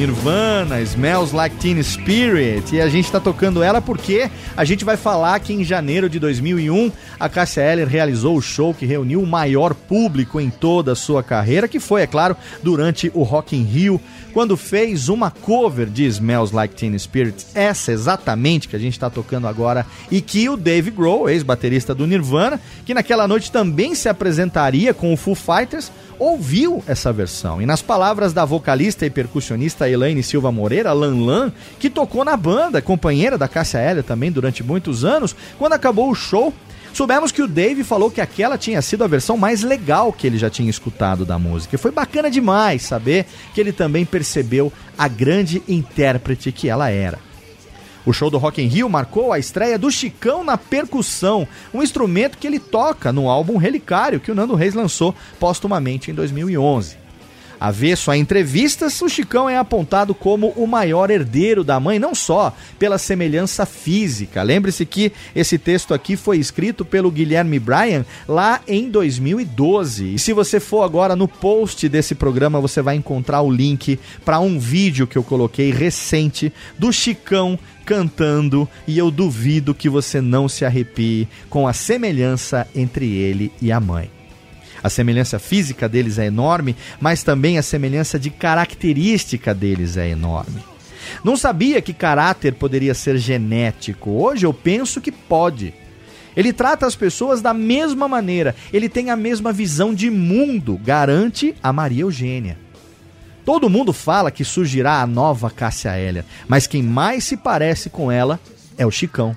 [0.00, 2.74] Nirvana, Smells Like Teen Spirit.
[2.74, 6.18] E a gente tá tocando ela porque a gente vai falar que em janeiro de
[6.18, 10.96] 2001 a Cássia Eller realizou o show que reuniu o maior público em toda a
[10.96, 14.00] sua carreira, que foi, é claro, durante o Rock in Rio,
[14.32, 19.10] quando fez uma cover de Smells Like Teen Spirit, essa exatamente que a gente está
[19.10, 24.08] tocando agora, e que o Dave Grohl, ex-baterista do Nirvana, que naquela noite também se
[24.08, 27.62] apresentaria com o Foo Fighters, ouviu essa versão.
[27.62, 32.36] E nas palavras da vocalista e percussionista Elaine Silva Moreira, Lan Lan, que tocou na
[32.36, 36.52] banda, companheira da Cássia Eller também durante muitos anos, quando acabou o show,
[36.92, 40.36] Soubemos que o Dave falou que aquela tinha sido a versão mais legal que ele
[40.36, 41.76] já tinha escutado da música.
[41.76, 47.29] E foi bacana demais saber que ele também percebeu a grande intérprete que ela era.
[48.04, 52.38] O show do Rock in Rio marcou a estreia do Chicão na percussão, um instrumento
[52.38, 56.99] que ele toca no álbum Relicário que o Nando Reis lançou póstumamente em 2011.
[57.60, 62.56] Avesso a entrevistas, o Chicão é apontado como o maior herdeiro da mãe, não só
[62.78, 64.42] pela semelhança física.
[64.42, 70.14] Lembre-se que esse texto aqui foi escrito pelo Guilherme Bryan lá em 2012.
[70.14, 74.40] E se você for agora no post desse programa, você vai encontrar o link para
[74.40, 80.48] um vídeo que eu coloquei recente do Chicão cantando e eu duvido que você não
[80.48, 84.19] se arrepie com a semelhança entre ele e a mãe.
[84.82, 90.62] A semelhança física deles é enorme, mas também a semelhança de característica deles é enorme.
[91.24, 94.10] Não sabia que caráter poderia ser genético.
[94.10, 95.74] Hoje eu penso que pode.
[96.36, 101.54] Ele trata as pessoas da mesma maneira, ele tem a mesma visão de mundo, garante
[101.62, 102.56] a Maria Eugênia.
[103.44, 108.12] Todo mundo fala que surgirá a nova Cássia Hélia, mas quem mais se parece com
[108.12, 108.38] ela
[108.78, 109.34] é o Chicão.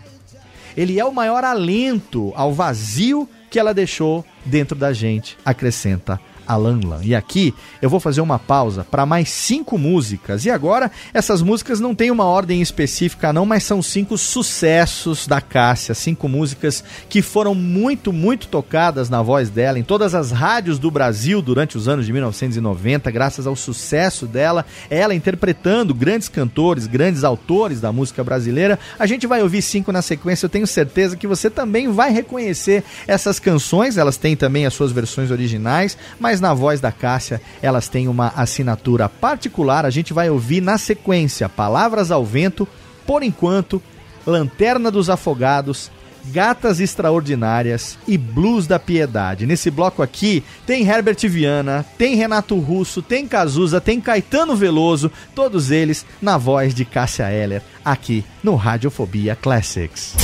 [0.78, 6.80] Ele é o maior alento ao vazio que ela deixou dentro da gente, acrescenta Alan
[6.84, 7.00] Lan.
[7.04, 10.46] E aqui eu vou fazer uma pausa para mais cinco músicas.
[10.46, 15.42] E agora, essas músicas não têm uma ordem específica, não, mas são cinco sucessos da
[15.42, 15.94] Cássia.
[15.94, 20.92] Cinco músicas que foram muito, muito tocadas na voz dela em todas as rádios do
[20.92, 24.66] Brasil durante os anos de 1990, graças ao sucesso dela.
[24.90, 28.80] Ela interpretando grandes cantores, grandes autores da música brasileira.
[28.98, 30.46] A gente vai ouvir cinco na sequência.
[30.46, 33.98] Eu tenho certeza que você também vai reconhecer essas canções.
[33.98, 38.08] Elas têm também as suas versões originais, mas mas na voz da Cássia elas têm
[38.08, 39.86] uma assinatura particular.
[39.86, 42.68] A gente vai ouvir na sequência Palavras ao Vento,
[43.06, 43.80] Por Enquanto,
[44.26, 45.92] Lanterna dos Afogados,
[46.26, 49.46] Gatas Extraordinárias e Blues da Piedade.
[49.46, 55.70] Nesse bloco aqui tem Herbert Viana, tem Renato Russo, tem Cazuza, tem Caetano Veloso, todos
[55.70, 60.16] eles na voz de Cássia Eller, aqui no Radiofobia Classics.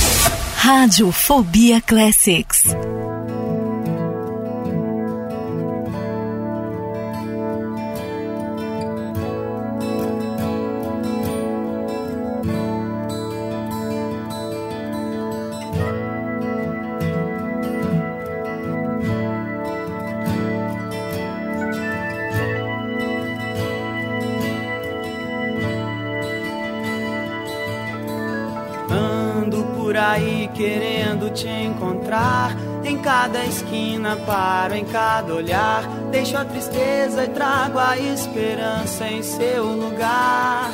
[0.56, 2.74] Radiofobia Classics.
[30.54, 32.54] Querendo te encontrar.
[32.84, 35.82] Em cada esquina paro, em cada olhar.
[36.10, 40.70] Deixo a tristeza e trago a esperança em seu lugar.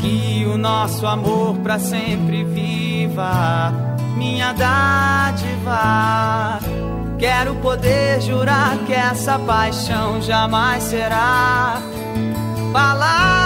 [0.00, 3.72] Que o nosso amor para sempre viva,
[4.16, 6.58] minha dádiva.
[7.18, 11.80] Quero poder jurar que essa paixão jamais será.
[12.72, 13.45] Palavras,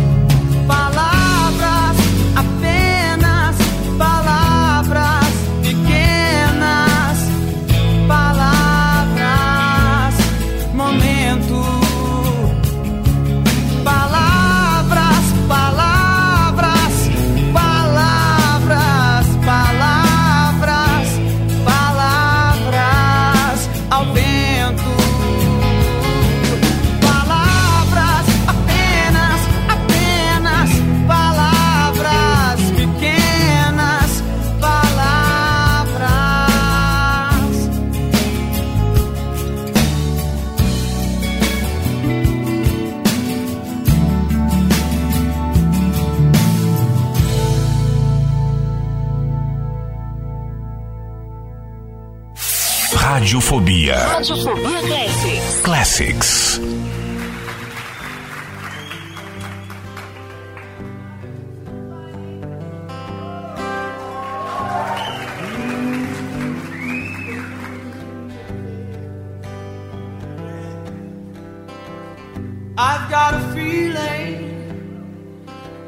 [53.31, 53.95] Radiofobia.
[53.95, 55.61] Radiofobia Classics.
[55.63, 56.59] Classics.
[72.77, 74.67] I've got a feeling,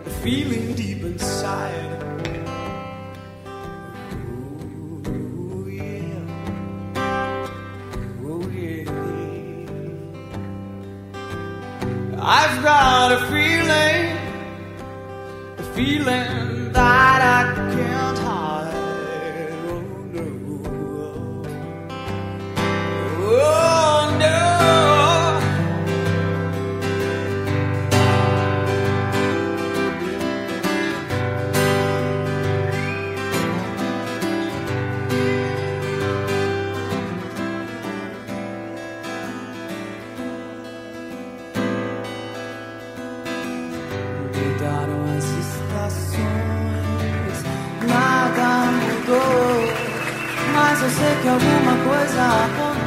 [0.05, 2.42] a feeling deep inside.
[12.63, 14.05] ride a feeling,
[15.57, 17.12] a feeling that.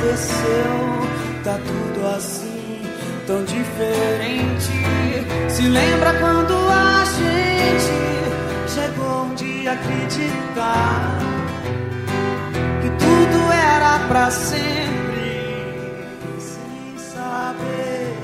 [0.07, 1.07] Aconteceu.
[1.43, 2.83] Tá tudo assim,
[3.27, 4.71] tão diferente.
[5.49, 11.19] Se lembra quando a gente chegou um dia a acreditar
[12.83, 15.75] que tudo era pra sempre,
[16.39, 18.17] sem saber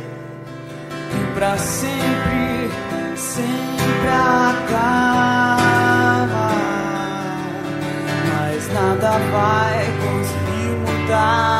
[1.11, 2.70] que pra sempre,
[3.16, 4.93] sempre acaba.
[8.28, 11.52] Mas nada vai conseguir mudar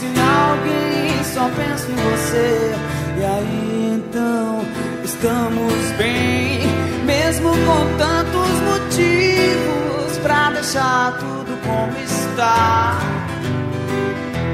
[0.00, 2.74] penso em alguém, só penso em você.
[3.18, 4.64] E aí então
[5.04, 6.60] estamos bem,
[7.04, 12.98] mesmo com tantos motivos pra deixar tudo como está.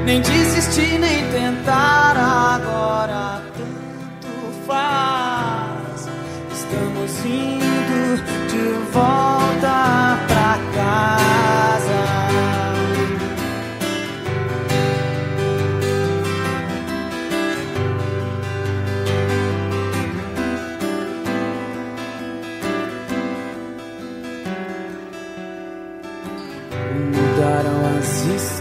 [0.05, 6.09] Nem desistir, nem tentar agora tanto faz.
[6.51, 7.56] Estamos indo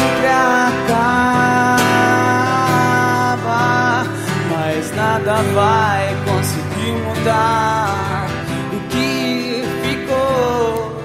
[0.00, 1.26] sempre acaba,
[4.50, 8.26] mas nada vai conseguir mudar
[8.72, 11.02] o que ficou.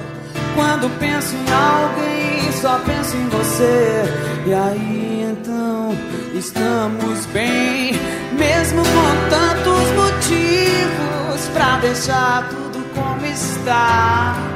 [0.55, 4.03] Quando penso em alguém, só penso em você.
[4.47, 5.95] E aí então
[6.33, 7.93] estamos bem,
[8.33, 14.54] mesmo com tantos motivos pra deixar tudo como está.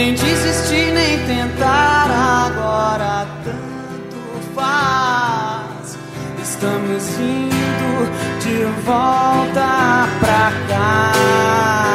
[0.00, 5.98] Nem desistir, nem tentar agora tanto faz.
[6.42, 11.89] Estamos indo de volta pra casa.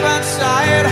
[0.00, 0.89] deep inside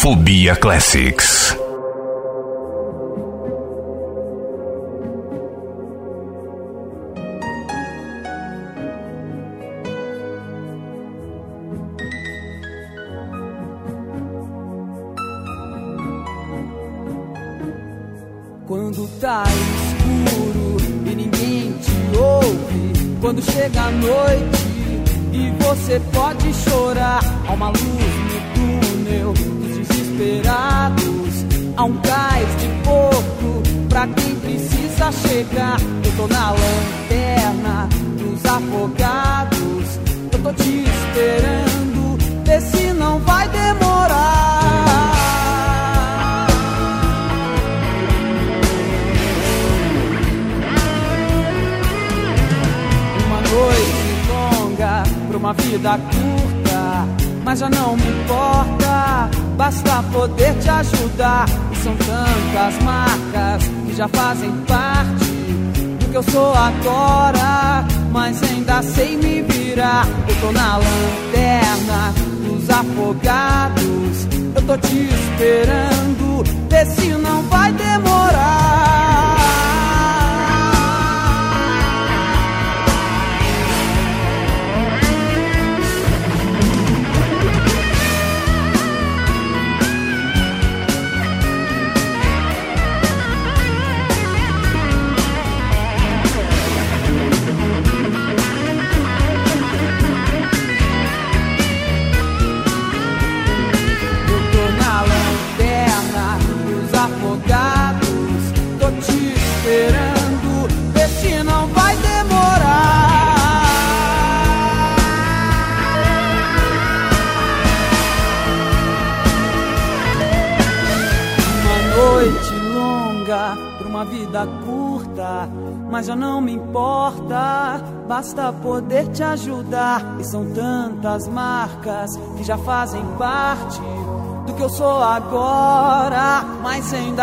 [0.00, 1.67] Fobia Classics.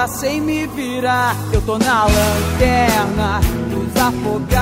[0.08, 1.36] Sem me virar.
[1.52, 4.55] Eu tô na lanterna dos afogados.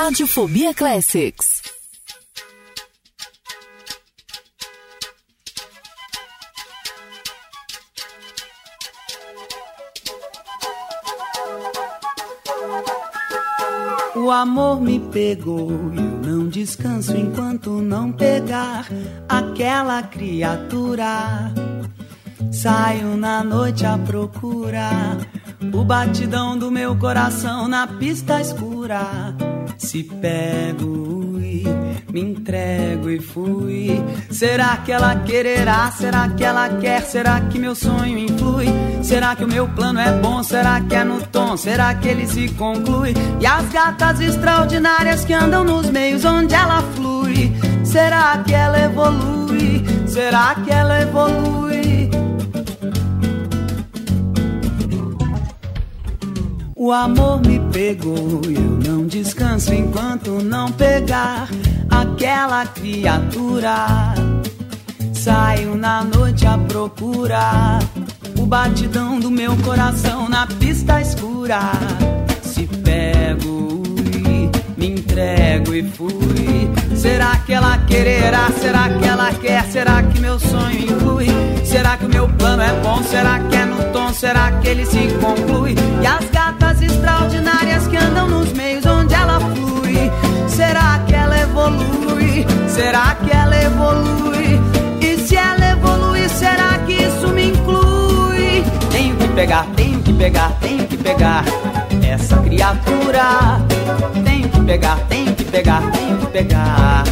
[0.00, 1.60] Radiofobia Classics.
[14.14, 18.86] O amor me pegou e eu não descanso enquanto não pegar
[19.28, 21.52] aquela criatura.
[22.52, 25.18] Saio na noite à procura,
[25.74, 29.47] o batidão do meu coração na pista escura
[29.78, 31.64] se pego e
[32.12, 34.02] me entrego e fui.
[34.30, 35.90] Será que ela quererá?
[35.92, 37.02] Será que ela quer?
[37.02, 38.66] Será que meu sonho influi?
[39.02, 40.42] Será que o meu plano é bom?
[40.42, 41.56] Será que é no tom?
[41.56, 43.14] Será que ele se conclui?
[43.40, 47.52] E as gatas extraordinárias que andam nos meios onde ela flui?
[47.84, 49.84] Será que ela evolui?
[50.06, 51.77] Será que ela evolui?
[56.88, 61.46] O amor me pegou, eu não descanso enquanto não pegar
[61.90, 64.14] aquela criatura.
[65.12, 67.78] Saio na noite à procura,
[68.38, 71.60] o batidão do meu coração na pista escura.
[72.40, 73.82] Se pego,
[74.14, 76.70] e me entrego e fui.
[76.96, 78.46] Será que ela quererá?
[78.46, 79.62] Ah, será que ela quer?
[79.66, 81.57] Será que meu sonho inclui?
[81.68, 83.02] Será que o meu plano é bom?
[83.02, 84.10] Será que é no tom?
[84.14, 85.74] Será que ele se conclui?
[86.02, 90.10] E as gatas extraordinárias que andam nos meios onde ela flui.
[90.48, 92.46] Será que ela evolui?
[92.68, 94.58] Será que ela evolui?
[95.02, 98.64] E se ela evolui, será que isso me inclui?
[98.90, 101.44] Tenho que pegar, tenho que pegar, tenho que pegar
[102.02, 103.60] essa criatura.
[104.24, 107.04] Tenho que pegar, tenho que pegar, tenho que pegar.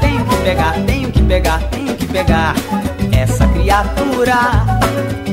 [0.00, 2.54] Tenho que pegar, tenho que pegar, tenho que pegar
[3.12, 3.51] essa criatura.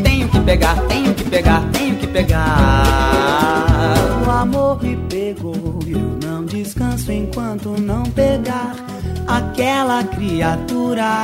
[0.03, 2.83] Tenho que pegar, tenho que pegar, tenho que pegar.
[4.25, 8.75] O amor me pegou, eu não descanso enquanto não pegar
[9.27, 11.23] aquela criatura.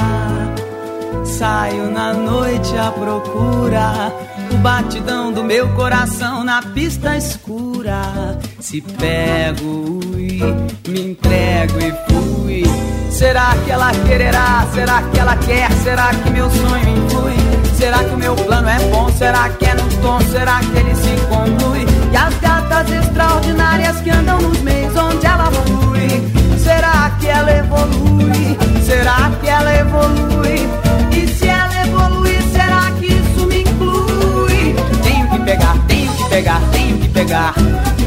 [1.26, 4.14] Saio na noite à procura
[4.52, 8.40] o batidão do meu coração na pista escura.
[8.60, 12.95] Se pego e me entrego e fui.
[13.16, 14.68] Será que ela quererá?
[14.74, 15.72] Será que ela quer?
[15.84, 17.38] Será que meu sonho influi?
[17.74, 19.10] Será que o meu plano é bom?
[19.10, 20.20] Será que é no tom?
[20.20, 21.86] Será que ele se conclui?
[22.12, 26.60] E as gatas extraordinárias que andam nos meios onde ela flui.
[26.60, 28.58] Será que ela evolui?
[28.86, 30.68] Será que ela evolui?
[31.14, 34.76] E se ela evolui, será que isso me inclui?
[35.04, 37.54] Tenho que pegar, tenho que pegar, tenho que pegar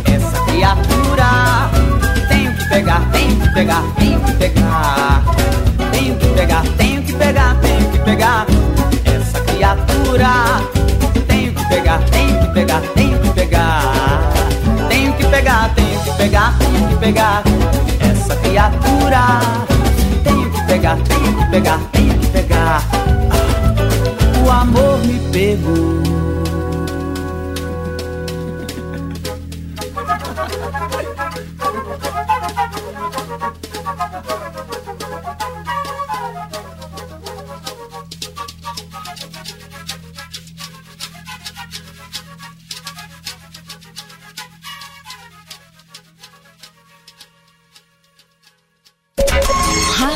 [0.05, 1.98] essa criatura.
[2.78, 5.24] Pegar, tenho que pegar, tenho que pegar.
[5.90, 8.46] Tenho que pegar, tenho que pegar, tenho que pegar
[9.05, 10.30] essa criatura.
[11.26, 13.82] Tenho que pegar, tenho que pegar, tenho que pegar.
[14.88, 17.42] Tenho que pegar, tenho que pegar, tenho que pegar
[17.98, 19.40] essa criatura.
[20.22, 22.82] Tenho que pegar, tenho que pegar, tenho que pegar.
[22.92, 26.18] Ah, o amor me pegou.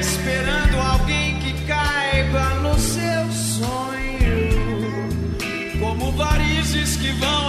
[0.00, 5.08] Esperando alguém que caiba no seu sonho.
[5.80, 7.47] Como varizes que vão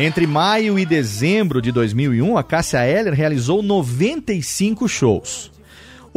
[0.00, 5.50] Entre maio e dezembro de 2001, a Cássia Eller realizou 95 shows.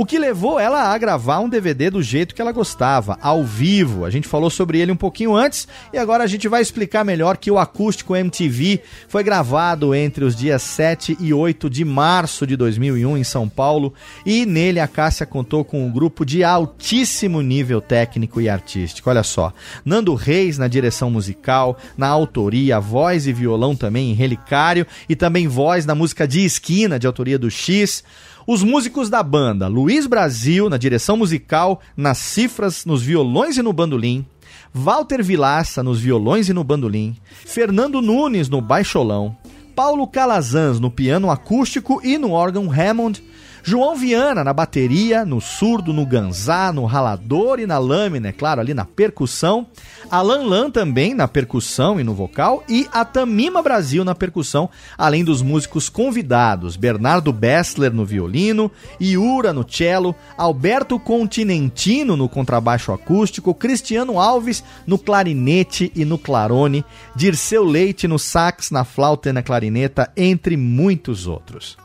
[0.02, 4.04] O que levou ela a gravar um DVD do jeito que ela gostava, ao vivo.
[4.04, 7.38] A gente falou sobre ele um pouquinho antes e agora a gente vai explicar melhor
[7.38, 12.58] que o Acústico MTV foi gravado entre os dias 7 e 8 de março de
[12.58, 13.94] 2001 em São Paulo
[14.26, 19.08] e nele a Cássia contou com um grupo de altíssimo nível técnico e artístico.
[19.08, 19.54] Olha só,
[19.86, 25.48] Nando Reis na direção musical, na autoria, voz e violão também em Relicário e também
[25.48, 28.04] voz na música de esquina de autoria do X.
[28.48, 33.72] Os músicos da banda, Luiz Brasil na direção musical, nas cifras, nos violões e no
[33.72, 34.26] bandolim,
[34.74, 37.16] Walter Vilaça nos violões e no bandolim,
[37.46, 39.36] Fernando Nunes no baixolão,
[39.76, 43.24] Paulo Calazans no piano acústico e no órgão Hammond,
[43.64, 48.60] João Viana na bateria, no surdo, no ganzá, no ralador e na lâmina, é claro,
[48.60, 49.68] ali na percussão.
[50.10, 52.64] Alan Lan também na percussão e no vocal.
[52.68, 56.76] E a Tamima Brasil na percussão, além dos músicos convidados.
[56.76, 64.98] Bernardo Bessler no violino, Iura no cello, Alberto Continentino no contrabaixo acústico, Cristiano Alves no
[64.98, 66.84] clarinete e no clarone,
[67.16, 71.78] Dirceu Leite no sax, na flauta e na clarineta, entre muitos outros.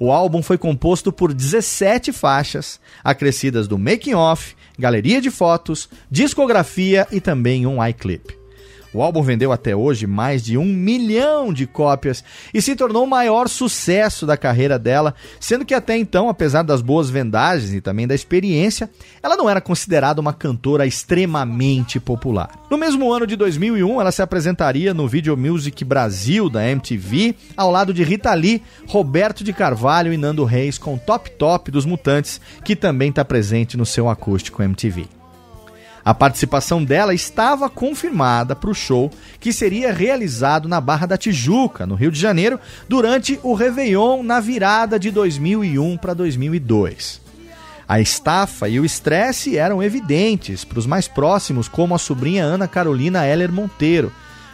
[0.00, 7.06] O álbum foi composto por 17 faixas, acrescidas do making off, galeria de fotos, discografia
[7.10, 8.38] e também um iClip.
[8.92, 12.24] O álbum vendeu até hoje mais de um milhão de cópias
[12.54, 16.80] e se tornou o maior sucesso da carreira dela, sendo que até então, apesar das
[16.80, 18.88] boas vendagens e também da experiência,
[19.22, 22.50] ela não era considerada uma cantora extremamente popular.
[22.70, 27.70] No mesmo ano de 2001, ela se apresentaria no Video Music Brasil da MTV, ao
[27.70, 32.40] lado de Rita Lee, Roberto de Carvalho e Nando Reis com Top Top dos Mutantes,
[32.64, 35.17] que também está presente no seu acústico MTV.
[36.08, 41.84] A participação dela estava confirmada para o show que seria realizado na Barra da Tijuca,
[41.86, 42.58] no Rio de Janeiro,
[42.88, 47.20] durante o Réveillon na virada de 2001 para 2002.
[47.86, 52.66] A estafa e o estresse eram evidentes para os mais próximos, como a sobrinha Ana
[52.66, 54.10] Carolina Heller Monteiro.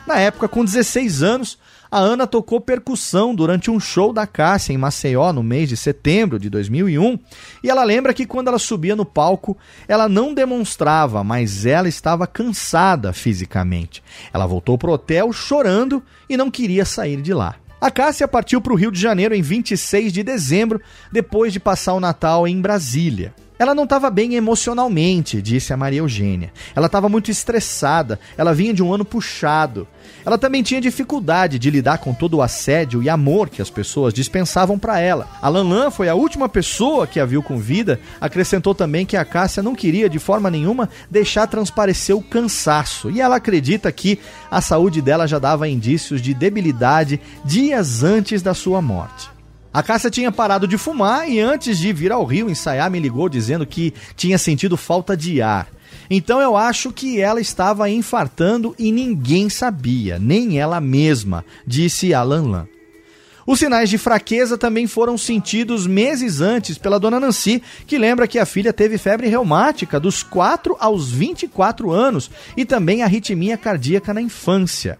[0.09, 1.57] Na época, com 16 anos,
[1.95, 6.41] a Ana tocou percussão durante um show da Cássia em Maceió no mês de setembro
[6.41, 7.17] de 2001
[7.63, 9.57] e ela lembra que quando ela subia no palco,
[9.87, 14.03] ela não demonstrava, mas ela estava cansada fisicamente.
[14.33, 17.55] Ela voltou pro hotel chorando e não queria sair de lá.
[17.81, 20.81] A Cássia partiu para o Rio de Janeiro em 26 de dezembro,
[21.13, 23.33] depois de passar o Natal em Brasília.
[23.65, 26.53] Ela não estava bem emocionalmente, disse a Maria Eugênia.
[26.77, 29.89] Ela estava muito estressada, ela vinha de um ano puxado.
[30.23, 34.13] Ela também tinha dificuldade de lidar com todo o assédio e amor que as pessoas
[34.13, 35.27] dispensavam para ela.
[35.41, 39.25] A Lanlan foi a última pessoa que a viu com vida, acrescentou também que a
[39.25, 44.19] Cássia não queria de forma nenhuma deixar transparecer o cansaço, e ela acredita que
[44.51, 49.34] a saúde dela já dava indícios de debilidade dias antes da sua morte.
[49.75, 53.29] A Cássia tinha parado de fumar e antes de vir ao Rio ensaiar me ligou
[53.29, 55.67] dizendo que tinha sentido falta de ar.
[56.09, 62.43] Então eu acho que ela estava infartando e ninguém sabia, nem ela mesma, disse Alan
[62.43, 62.69] Lan.
[63.45, 68.39] Os sinais de fraqueza também foram sentidos meses antes pela dona Nancy, que lembra que
[68.39, 74.23] a filha teve febre reumática dos 4 aos 24 anos e também arritmia cardíaca na
[74.23, 74.97] infância.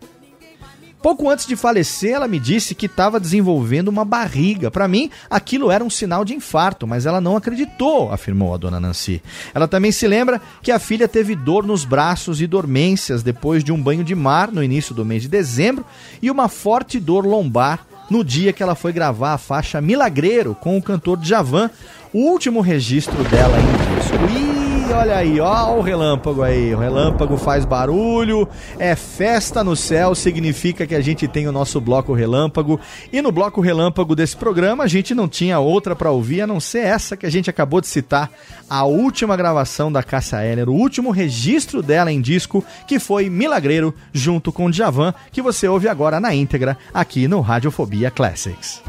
[1.05, 4.71] Pouco antes de falecer, ela me disse que estava desenvolvendo uma barriga.
[4.71, 8.81] Para mim, aquilo era um sinal de infarto, mas ela não acreditou, afirmou a dona
[8.81, 9.23] Nancy.
[9.55, 13.71] Ela também se lembra que a filha teve dor nos braços e dormências depois de
[13.71, 15.85] um banho de mar no início do mês de dezembro
[16.23, 20.79] e uma forte dor lombar no dia que ela foi gravar a faixa Milagreiro com
[20.79, 21.71] o cantor Djavan,
[22.15, 24.51] o último registro dela em disco.
[24.51, 24.54] E
[24.95, 26.75] olha aí, ó o relâmpago aí.
[26.75, 28.49] O relâmpago faz barulho,
[28.79, 32.81] é festa no céu, significa que a gente tem o nosso bloco relâmpago.
[33.13, 36.61] E no bloco relâmpago desse programa, a gente não tinha outra para ouvir a não
[36.61, 38.31] ser essa que a gente acabou de citar,
[38.69, 43.95] a última gravação da Cássia Eller, o último registro dela em disco, que foi Milagreiro,
[44.13, 48.81] junto com Djavan, que você ouve agora na íntegra aqui no Radiofobia Classics.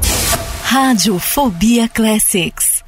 [0.62, 2.84] Radiofobia Classics.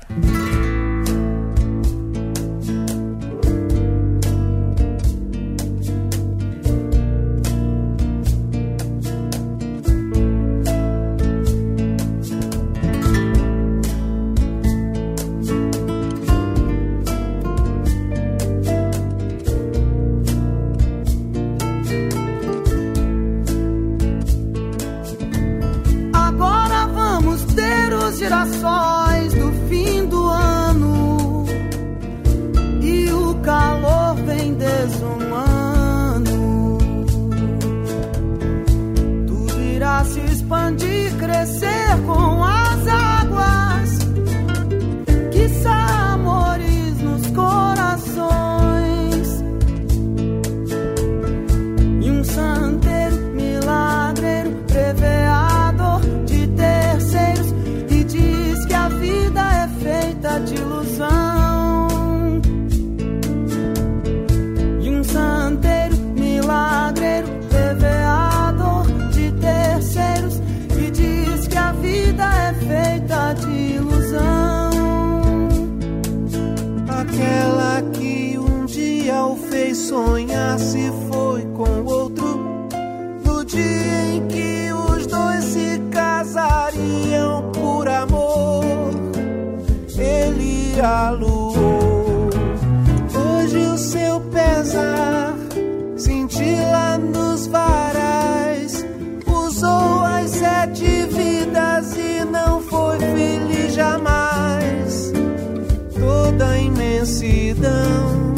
[107.09, 108.35] Imensidão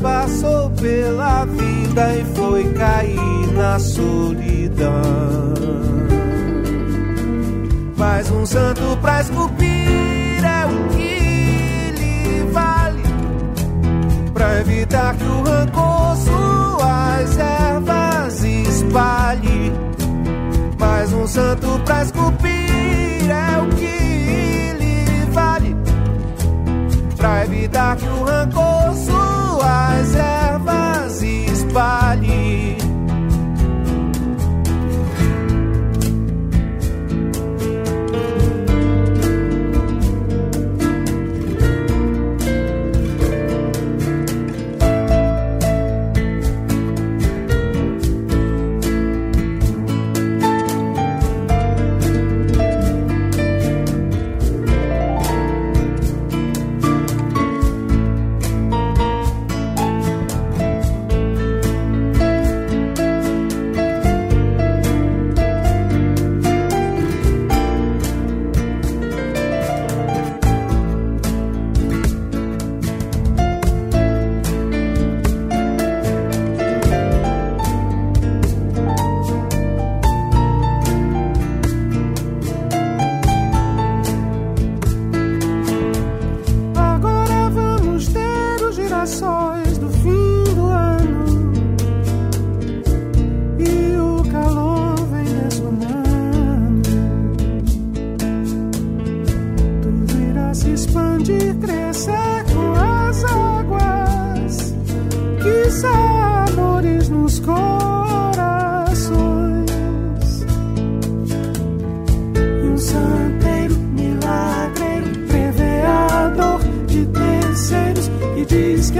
[0.00, 5.02] passou pela vida e foi cair na solidão.
[7.96, 13.02] Mais um santo pra esculpir é o que lhe vale
[14.32, 19.72] pra evitar que o rancor suas ervas espalhe.
[20.78, 22.59] Mais um santo pra esculpir
[27.20, 31.99] pra evitar que o rancor suas ervas espalhe.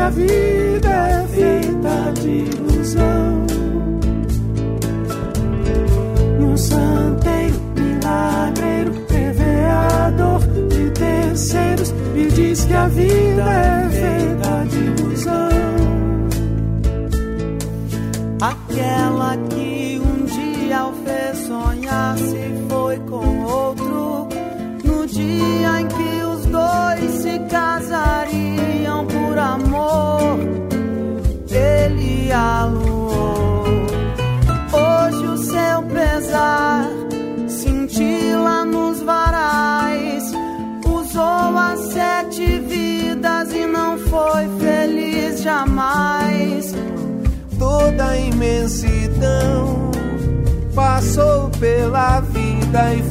[0.00, 0.59] Que a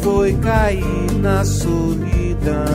[0.01, 2.65] foi cair na solidão.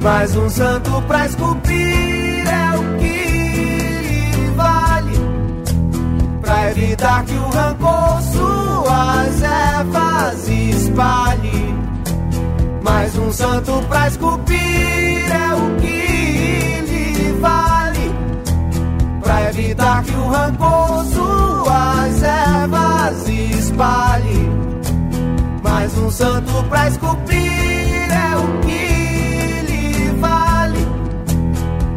[0.00, 5.18] Mais um santo pra esculpir é o que vale.
[6.40, 11.74] Pra evitar que o rancor suas ervas espalhe.
[12.82, 17.80] Mais um santo pra esculpir é o que lhe vale
[19.30, 24.09] pra evitar que o rancor suas ervas espalhe.
[26.10, 30.86] Mais um santo pra esculpir é o que lhe vale.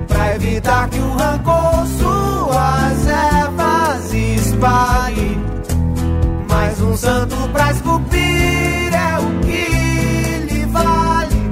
[0.07, 5.37] Pra evitar que o rancor suas ervas espalhe.
[6.47, 11.51] Mais um santo pra esculpir é o que lhe vale.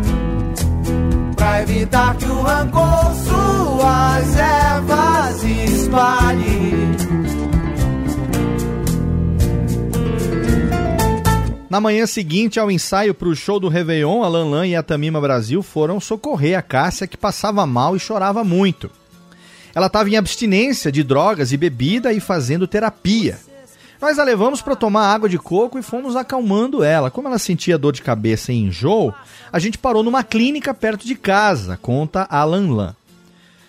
[1.35, 6.90] Pra evitar que o rancor suas ervas espalhe.
[11.71, 15.21] Na manhã seguinte ao ensaio para o show do Réveillon, a Lanlan e a Tamima
[15.21, 18.91] Brasil foram socorrer a Cássia, que passava mal e chorava muito.
[19.73, 23.39] Ela estava em abstinência de drogas e bebida e fazendo terapia.
[24.01, 27.09] Nós a levamos para tomar água de coco e fomos acalmando ela.
[27.09, 29.15] Como ela sentia dor de cabeça e enjoo,
[29.49, 32.93] a gente parou numa clínica perto de casa, conta a Lanlan.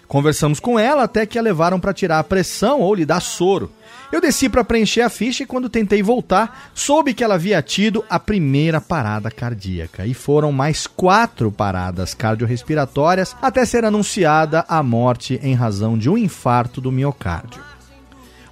[0.08, 3.70] Conversamos com ela até que a levaram para tirar a pressão ou lhe dar soro.
[4.12, 8.04] Eu desci para preencher a ficha e quando tentei voltar, soube que ela havia tido
[8.10, 10.04] a primeira parada cardíaca.
[10.04, 16.18] E foram mais quatro paradas cardiorrespiratórias até ser anunciada a morte em razão de um
[16.18, 17.62] infarto do miocárdio.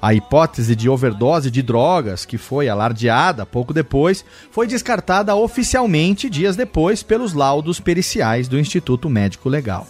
[0.00, 6.56] A hipótese de overdose de drogas, que foi alardeada pouco depois, foi descartada oficialmente dias
[6.56, 9.86] depois pelos laudos periciais do Instituto Médico Legal.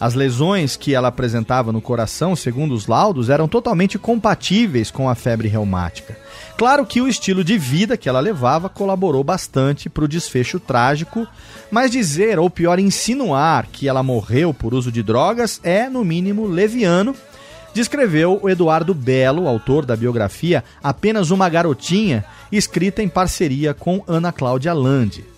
[0.00, 5.14] As lesões que ela apresentava no coração, segundo os laudos, eram totalmente compatíveis com a
[5.14, 6.16] febre reumática.
[6.56, 11.26] Claro que o estilo de vida que ela levava colaborou bastante para o desfecho trágico,
[11.70, 16.46] mas dizer, ou pior, insinuar que ela morreu por uso de drogas é, no mínimo,
[16.46, 17.14] leviano.
[17.72, 24.30] Descreveu o Eduardo Belo, autor da biografia Apenas uma Garotinha, escrita em parceria com Ana
[24.30, 25.33] Cláudia Lande.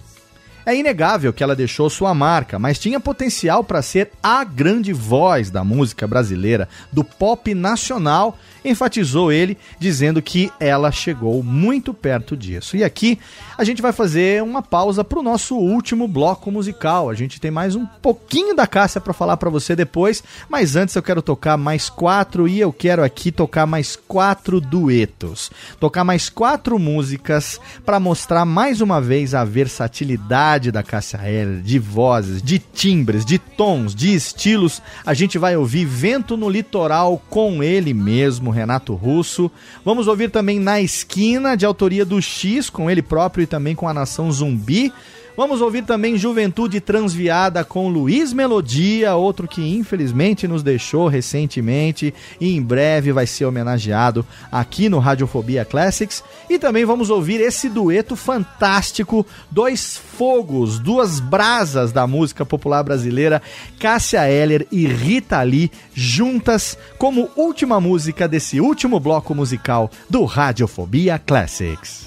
[0.68, 5.48] É inegável que ela deixou sua marca, mas tinha potencial para ser a grande voz
[5.48, 8.36] da música brasileira, do pop nacional,
[8.66, 12.76] enfatizou ele, dizendo que ela chegou muito perto disso.
[12.76, 13.18] E aqui
[13.56, 17.09] a gente vai fazer uma pausa para o nosso último bloco musical.
[17.09, 20.94] A gente tem mais um pouquinho da Cássia para falar para você depois, mas antes
[20.94, 26.28] eu quero tocar mais quatro e eu quero aqui tocar mais quatro duetos, tocar mais
[26.28, 32.59] quatro músicas para mostrar mais uma vez a versatilidade da Cássia Eller, de vozes, de
[32.59, 34.82] timbres, de tons, de estilos.
[35.05, 39.51] A gente vai ouvir Vento no Litoral com ele mesmo, Renato Russo.
[39.85, 43.87] Vamos ouvir também Na Esquina, de autoria do X, com ele próprio e também com
[43.87, 44.93] a Nação Zumbi.
[45.36, 52.56] Vamos ouvir também Juventude Transviada com Luiz Melodia, outro que infelizmente nos deixou recentemente e
[52.56, 56.24] em breve vai ser homenageado aqui no Radiofobia Classics.
[56.48, 63.42] E também vamos ouvir esse dueto fantástico, dois fogos, duas brasas da música popular brasileira,
[63.78, 71.18] Cássia Eller e Rita Lee, juntas como última música desse último bloco musical do Radiofobia
[71.18, 72.06] Classics.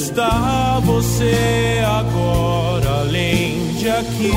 [0.00, 4.32] está você agora, além de aqui,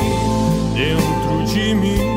[0.74, 2.13] dentro de mim?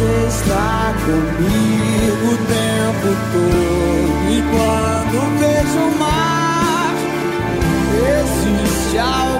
[0.00, 4.30] você está comigo o tempo todo.
[4.30, 6.94] E quando vejo o mar,
[8.22, 9.39] existe algo.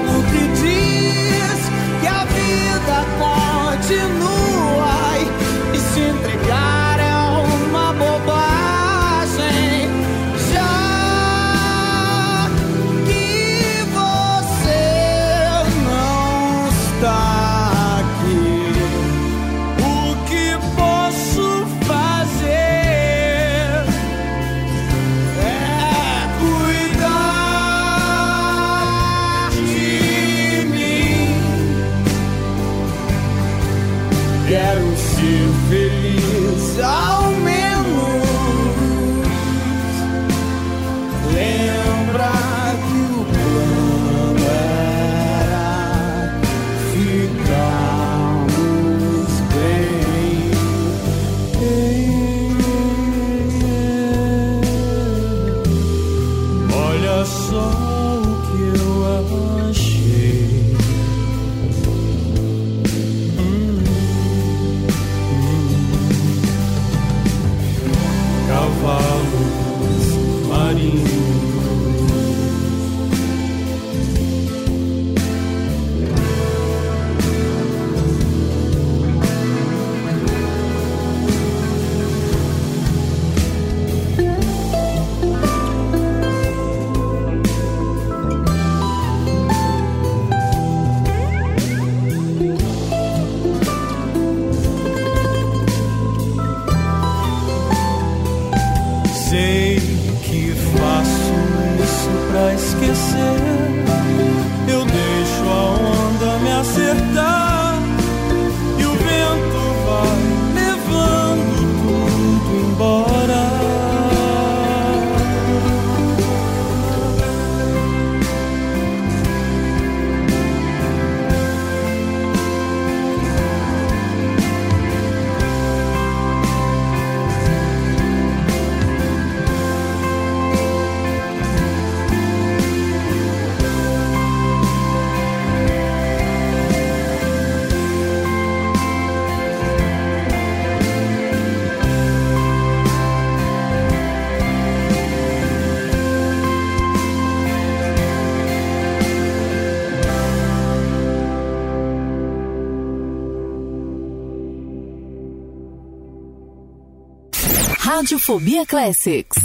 [158.01, 159.37] Radiofobia Classics.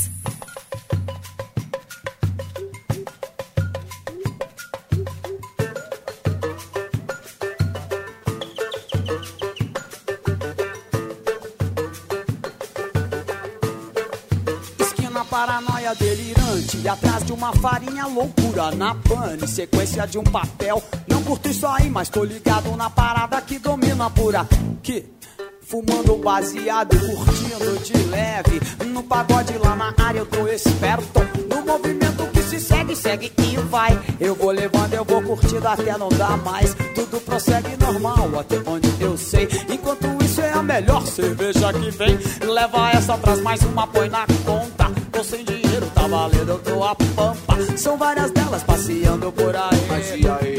[14.78, 21.23] Esquina paranoia delirante atrás de uma farinha loucura Na pane, sequência de um papel Não
[21.23, 25.16] curto isso aí, mas tô ligado na parada que domina aqui Fumando
[26.27, 28.61] baseado e curtindo de leve.
[28.86, 31.20] No pagode lá na área eu tô esperto.
[31.48, 33.97] No movimento que se segue, segue e vai.
[34.19, 36.74] Eu vou levando, eu vou curtindo até não dar mais.
[36.97, 39.48] Tudo prossegue normal, até onde eu sei.
[39.73, 42.19] Enquanto isso é a melhor cerveja que vem.
[42.44, 44.90] Leva essa atrás, mais uma põe na conta.
[45.12, 47.57] Tô sem dinheiro, tá valendo, eu tô a pampa.
[47.77, 50.57] São várias delas passeando por aí.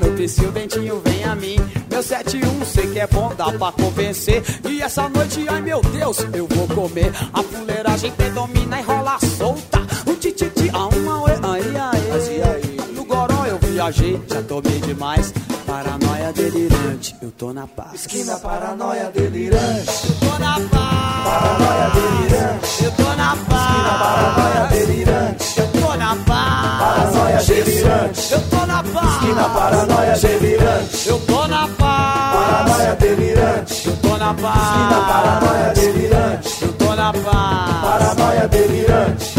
[0.00, 3.72] Tô piscil, o dentinho vem a mim Meu 71, sei que é bom, dá pra
[3.72, 4.40] convencer.
[4.64, 7.12] E essa noite, ai meu Deus, eu vou comer.
[7.32, 9.80] A fuleiragem predomina e rola solta.
[10.06, 12.94] O tititi, a uma, ue, aí, aí?
[12.94, 15.34] No goró eu viajei, já tomei demais.
[15.66, 17.94] Paranoia delirante, eu tô na paz.
[17.94, 20.06] Esquina paranoia delirante.
[20.08, 21.24] Eu tô na paz.
[21.24, 22.84] Paranoia delirante.
[22.84, 23.70] Eu tô na paz.
[23.70, 25.58] Esquina paranoia delirante.
[25.58, 25.77] Eu tô na paz
[26.16, 28.32] Paranoia delirante.
[28.32, 31.08] Eu tô na paz Esquina paranoia delirante.
[31.08, 33.86] Eu tô na paz Paranoia delirante.
[33.88, 36.62] Eu tô na paz Esquina paranoia delirante.
[36.62, 39.37] Eu tô na paz Paranoia delirante.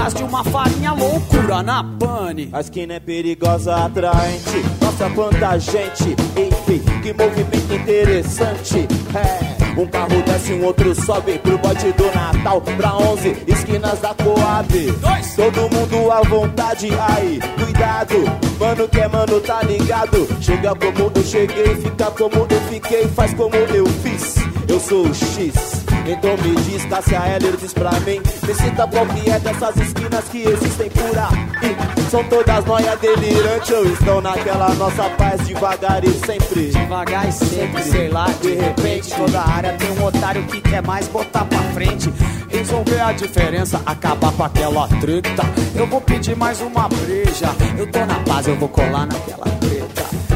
[0.00, 4.64] Atrás de uma farinha loucura na pane A esquina é perigosa, atraente.
[4.80, 6.16] Nossa, quanta gente.
[6.38, 8.88] Enfim, que movimento interessante.
[9.14, 12.62] É, um carro desce, um outro sobe pro bote do Natal.
[12.62, 14.90] Pra 11 esquinas da Coab.
[15.02, 15.36] Dois.
[15.36, 18.14] Todo mundo à vontade, aí, cuidado.
[18.58, 20.26] Mano que é mano, tá ligado?
[20.40, 24.39] Chega como eu cheguei, fica como eu fiquei, faz como eu fiz.
[24.68, 25.80] Eu sou o X.
[26.06, 30.24] Então me diz, Cássia Heller diz pra mim Me cita qual que é dessas esquinas
[30.30, 31.76] que existem por aí.
[32.10, 36.70] São todas noias delirantes ou estão naquela nossa paz devagar e sempre.
[36.70, 41.06] Devagar e sempre, sei lá, de repente Toda área tem um otário que quer mais
[41.08, 42.12] botar pra frente.
[42.48, 45.42] Resolver a diferença, acabar com aquela treta.
[45.74, 49.79] Eu vou pedir mais uma breja Eu tô na paz, eu vou colar naquela treta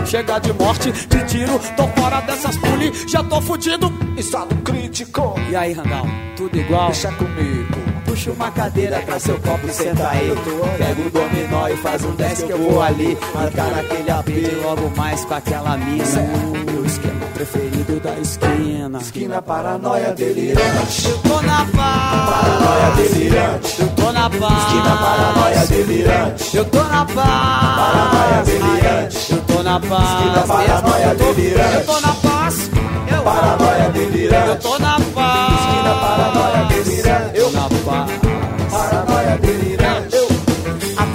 [0.07, 5.35] Chega de morte, de tiro, tô fora dessas puli, já tô fudido Estado crítico.
[5.51, 6.07] E aí, Randall,
[6.37, 6.87] tudo igual?
[6.87, 7.75] Deixa comigo.
[8.05, 10.31] Puxa uma cadeira, traz seu copo e senta aí.
[10.79, 13.19] Pega o dominó e faz um 10 que eu vou ali.
[13.35, 16.64] Marcar naquele apito logo mais com aquela mina.
[17.45, 18.99] Preferido da esquina.
[18.99, 21.09] Esquina paranoia delirante.
[21.09, 22.31] Eu tô na paz.
[22.31, 23.83] Paranoia delirante.
[23.83, 24.59] Eu tô na paz.
[24.65, 26.57] Esquina paranoia delirante.
[26.57, 27.77] Eu tô na paz.
[27.77, 29.33] Paranoia delirante.
[29.33, 30.09] Eu tô na paz.
[30.09, 31.75] Esquina paranoia delirante.
[31.75, 32.71] Eu tô na paz.
[33.13, 34.49] Eu Paranoia delirante.
[34.49, 35.54] Eu tô na paz.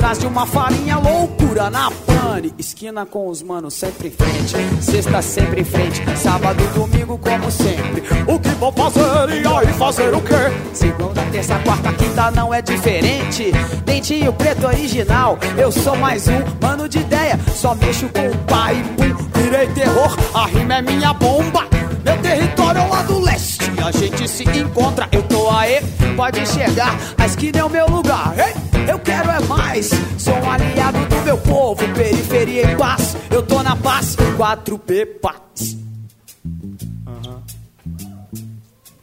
[0.09, 2.51] Atrás de uma farinha loucura na pane.
[2.57, 7.51] Esquina com os manos sempre em frente Sexta sempre em frente Sábado e domingo como
[7.51, 8.01] sempre.
[8.25, 10.33] O que vou fazer e aí fazer o quê?
[10.73, 13.51] Segunda, terça, quarta, quinta não é diferente.
[13.85, 17.39] Dentinho preto original Eu sou mais um mano de ideia.
[17.53, 21.67] Só mexo com o pai pum Virei terror, a rima é minha bomba
[22.03, 25.07] meu território é lá do leste, a gente se encontra.
[25.11, 25.81] Eu tô aí,
[26.15, 26.97] pode chegar.
[27.17, 28.33] A esquina é o meu lugar.
[28.37, 29.89] Ei, eu quero é mais.
[30.17, 33.15] Sou um aliado do meu povo, periferia em paz.
[33.29, 35.77] Eu tô na paz, 4P paz.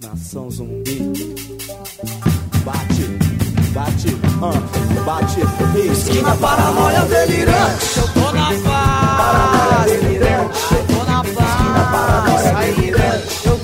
[0.01, 1.35] Nação zumbi
[2.65, 3.07] Bate,
[3.73, 5.41] bate, ah, bate
[5.91, 7.99] Esquina paranoia delirante.
[7.99, 9.17] Eu tô na paz.
[9.17, 10.96] Paranoia delirante.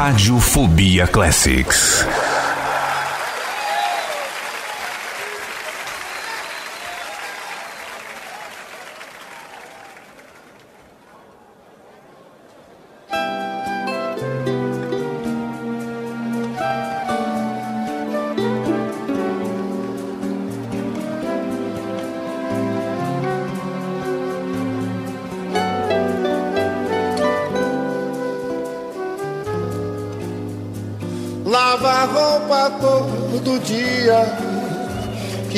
[0.00, 2.06] Radiofobia Classics.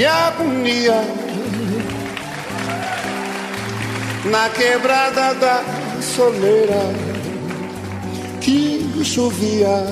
[0.01, 1.03] Que agonia.
[4.31, 5.63] Na quebrada da
[6.01, 6.81] soleira,
[8.41, 9.85] que chovia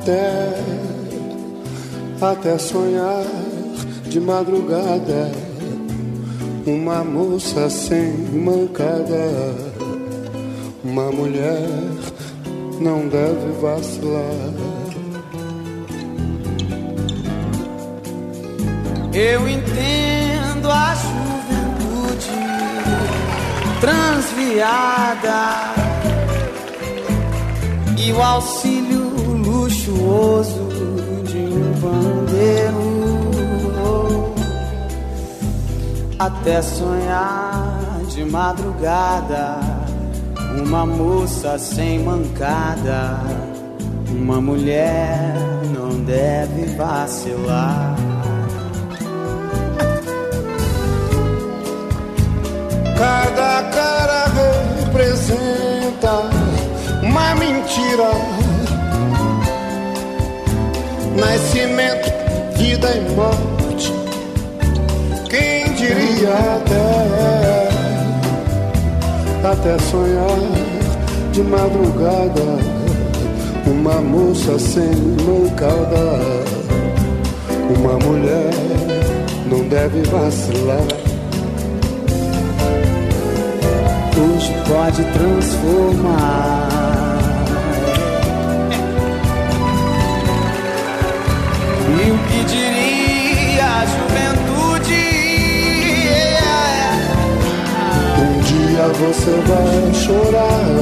[0.00, 0.58] até,
[2.20, 3.24] até sonhar
[4.08, 5.30] de madrugada.
[6.66, 9.54] Uma moça sem mancada,
[10.82, 11.68] uma mulher
[12.80, 14.81] não deve vacilar.
[19.14, 22.30] Eu entendo a juventude
[23.78, 25.74] transviada
[27.98, 30.66] e o auxílio luxuoso
[31.24, 32.82] de um bandeiro
[36.18, 39.60] até sonhar de madrugada
[40.56, 43.20] uma moça sem mancada
[44.08, 45.34] uma mulher
[45.74, 48.11] não deve vacilar
[53.02, 54.30] Cada cara
[54.78, 56.30] representa
[57.02, 58.12] uma mentira.
[61.16, 62.12] Nascimento,
[62.56, 63.92] vida e morte.
[65.28, 66.86] Quem diria até,
[69.50, 70.38] até sonhar
[71.32, 72.60] de madrugada.
[73.66, 74.94] Uma moça sem
[75.26, 76.20] mancada.
[77.76, 78.54] Uma mulher
[79.50, 80.91] não deve vacilar.
[84.68, 86.68] Pode transformar.
[91.88, 95.04] E o que diria a juventude?
[98.18, 100.72] Um dia você vai chorar.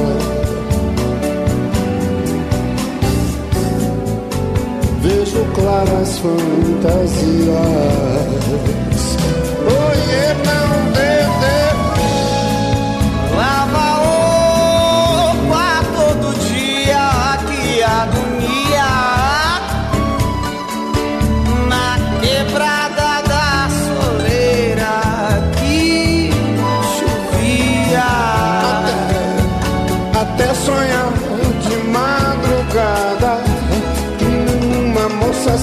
[5.01, 7.51] Vejo claras fantasias.
[9.67, 9.99] Oi,
[10.45, 10.60] não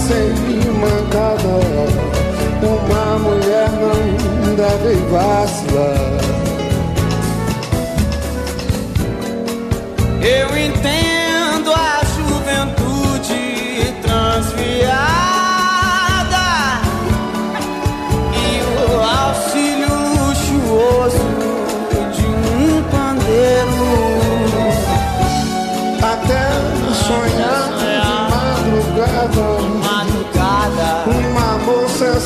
[0.08, 1.58] moça sem mancada.
[2.62, 6.07] Uma mulher não deve vacilar.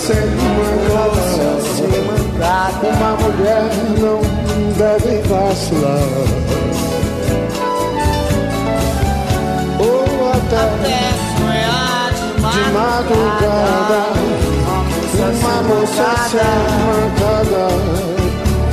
[0.02, 1.62] Moça sem mancada.
[1.76, 2.86] sem mancada.
[2.88, 3.62] Uma mulher
[4.00, 4.20] não
[4.76, 6.02] deve vacilar.
[9.78, 11.02] Ou até Até
[11.38, 12.10] sonhar
[12.52, 14.02] de madrugada.
[15.14, 16.52] Uma moça sem
[16.88, 17.64] mancada.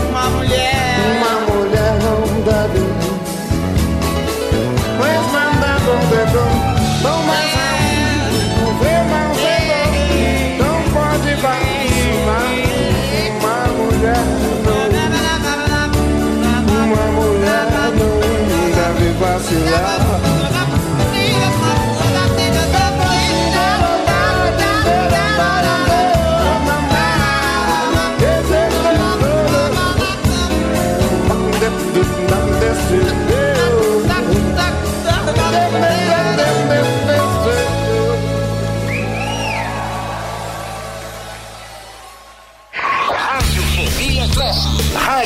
[0.10, 0.97] Uma mulher.
[1.18, 2.84] Uma mulher não deve.
[4.97, 6.49] Pois mandando um dedo.
[19.40, 20.20] Vacilar.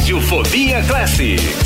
[0.03, 1.62] Radiofobia Classics.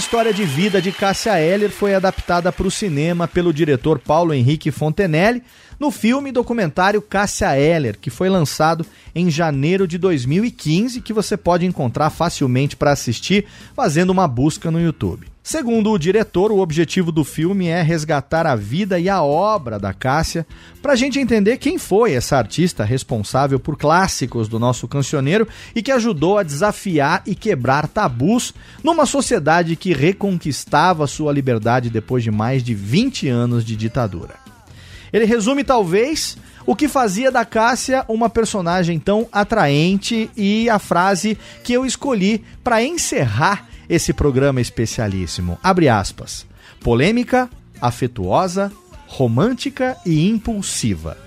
[0.00, 4.70] História de vida de Cássia Eller foi adaptada para o cinema pelo diretor Paulo Henrique
[4.70, 5.42] Fontenelle
[5.78, 11.66] no filme documentário Cássia Eller, que foi lançado em janeiro de 2015, que você pode
[11.66, 13.44] encontrar facilmente para assistir
[13.76, 15.29] fazendo uma busca no YouTube.
[15.50, 19.92] Segundo o diretor, o objetivo do filme é resgatar a vida e a obra da
[19.92, 20.46] Cássia,
[20.80, 25.82] para a gente entender quem foi essa artista responsável por clássicos do nosso cancioneiro e
[25.82, 32.30] que ajudou a desafiar e quebrar tabus numa sociedade que reconquistava sua liberdade depois de
[32.30, 34.36] mais de 20 anos de ditadura.
[35.12, 41.36] Ele resume, talvez, o que fazia da Cássia uma personagem tão atraente e a frase
[41.64, 45.58] que eu escolhi para encerrar esse programa especialíssimo.
[45.62, 46.46] Abre aspas.
[46.80, 47.50] Polêmica,
[47.80, 48.72] afetuosa,
[49.08, 51.18] romântica e impulsiva.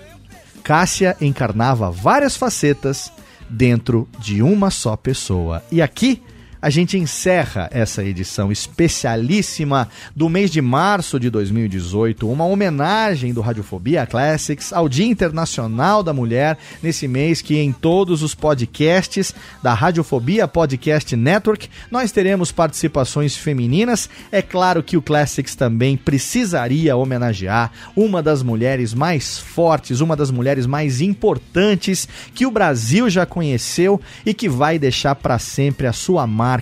[0.62, 3.12] Cássia encarnava várias facetas
[3.50, 5.62] dentro de uma só pessoa.
[5.70, 6.22] E aqui
[6.64, 9.86] a gente encerra essa edição especialíssima
[10.16, 16.14] do mês de março de 2018, uma homenagem do Radiofobia Classics ao Dia Internacional da
[16.14, 23.36] Mulher, nesse mês que em todos os podcasts da Radiofobia Podcast Network nós teremos participações
[23.36, 24.08] femininas.
[24.32, 30.30] É claro que o Classics também precisaria homenagear uma das mulheres mais fortes, uma das
[30.30, 35.92] mulheres mais importantes que o Brasil já conheceu e que vai deixar para sempre a
[35.92, 36.53] sua marca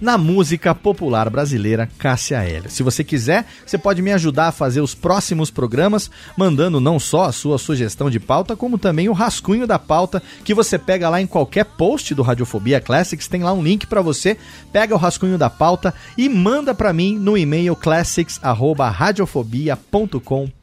[0.00, 2.70] na música popular brasileira, Cássia Eller.
[2.70, 7.24] Se você quiser, você pode me ajudar a fazer os próximos programas, mandando não só
[7.24, 11.20] a sua sugestão de pauta, como também o rascunho da pauta que você pega lá
[11.20, 14.36] em qualquer post do Radiofobia Classics, tem lá um link para você,
[14.72, 20.59] pega o rascunho da pauta e manda para mim no e-mail classics@radiofobia.com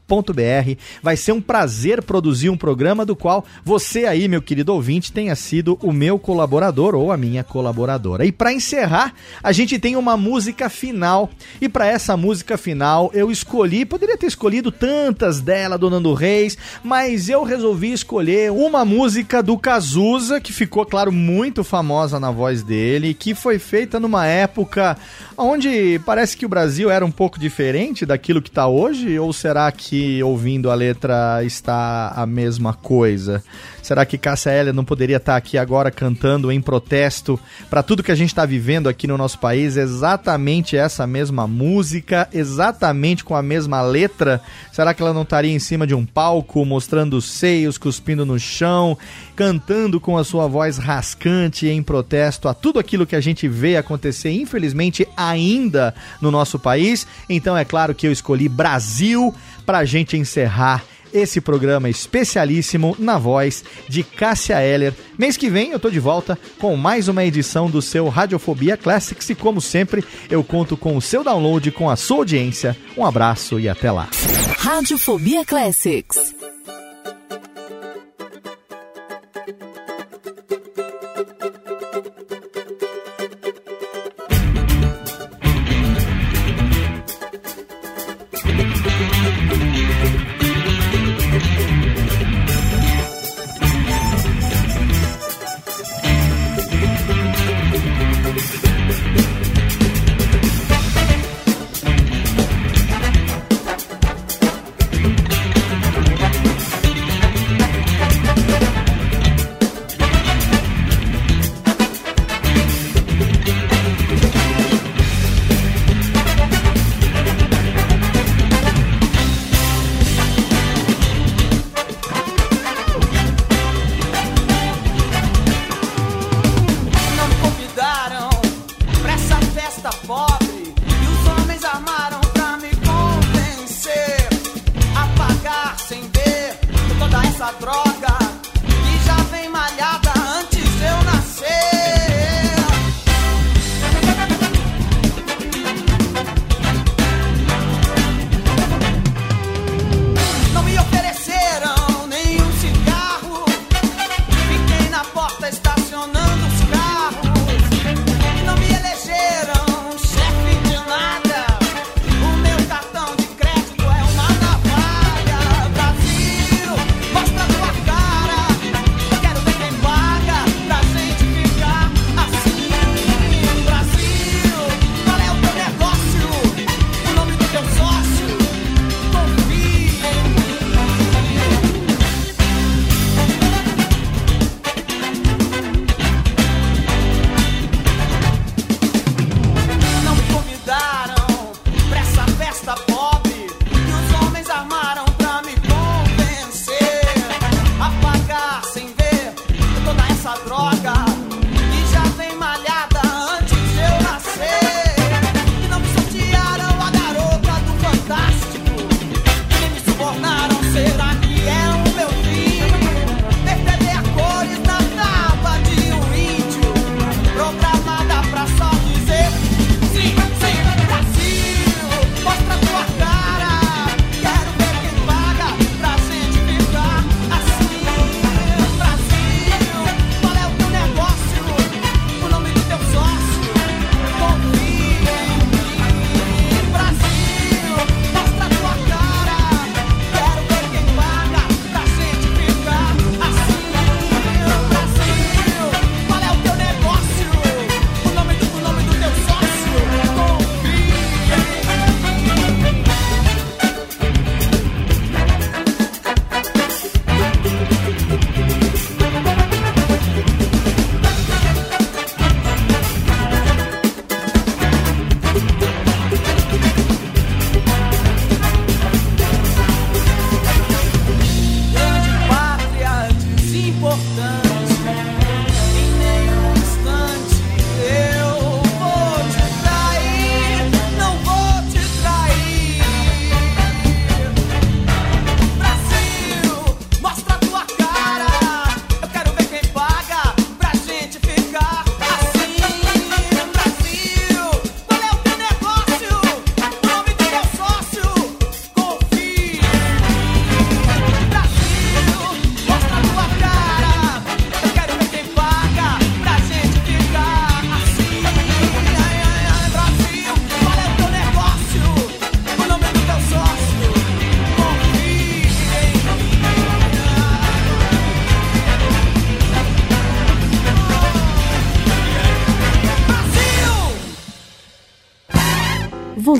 [1.02, 5.36] Vai ser um prazer produzir um programa do qual você aí, meu querido ouvinte, tenha
[5.36, 8.24] sido o meu colaborador ou a minha colaboradora.
[8.24, 11.30] E para encerrar, a gente tem uma música final.
[11.60, 16.56] E para essa música final, eu escolhi, poderia ter escolhido tantas dela do Nando Reis,
[16.82, 22.62] mas eu resolvi escolher uma música do Cazuza, que ficou, claro, muito famosa na voz
[22.62, 24.96] dele, que foi feita numa época
[25.36, 29.70] onde parece que o Brasil era um pouco diferente daquilo que está hoje, ou será
[29.70, 33.42] que ouvindo a letra está a mesma coisa?
[33.88, 38.12] Será que Cássia Eller não poderia estar aqui agora cantando em protesto para tudo que
[38.12, 39.78] a gente está vivendo aqui no nosso país?
[39.78, 44.42] Exatamente essa mesma música, exatamente com a mesma letra?
[44.72, 48.38] Será que ela não estaria em cima de um palco, mostrando os seios, cuspindo no
[48.38, 48.98] chão,
[49.34, 53.78] cantando com a sua voz rascante em protesto a tudo aquilo que a gente vê
[53.78, 57.06] acontecer, infelizmente, ainda no nosso país?
[57.26, 59.34] Então é claro que eu escolhi Brasil
[59.68, 60.82] para a gente encerrar
[61.12, 64.94] esse programa especialíssimo na voz de Cássia Heller.
[65.18, 69.28] Mês que vem eu tô de volta com mais uma edição do seu Radiofobia Classics
[69.28, 72.74] e como sempre eu conto com o seu download com a sua audiência.
[72.96, 74.08] Um abraço e até lá.
[74.56, 76.34] Radiofobia Classics.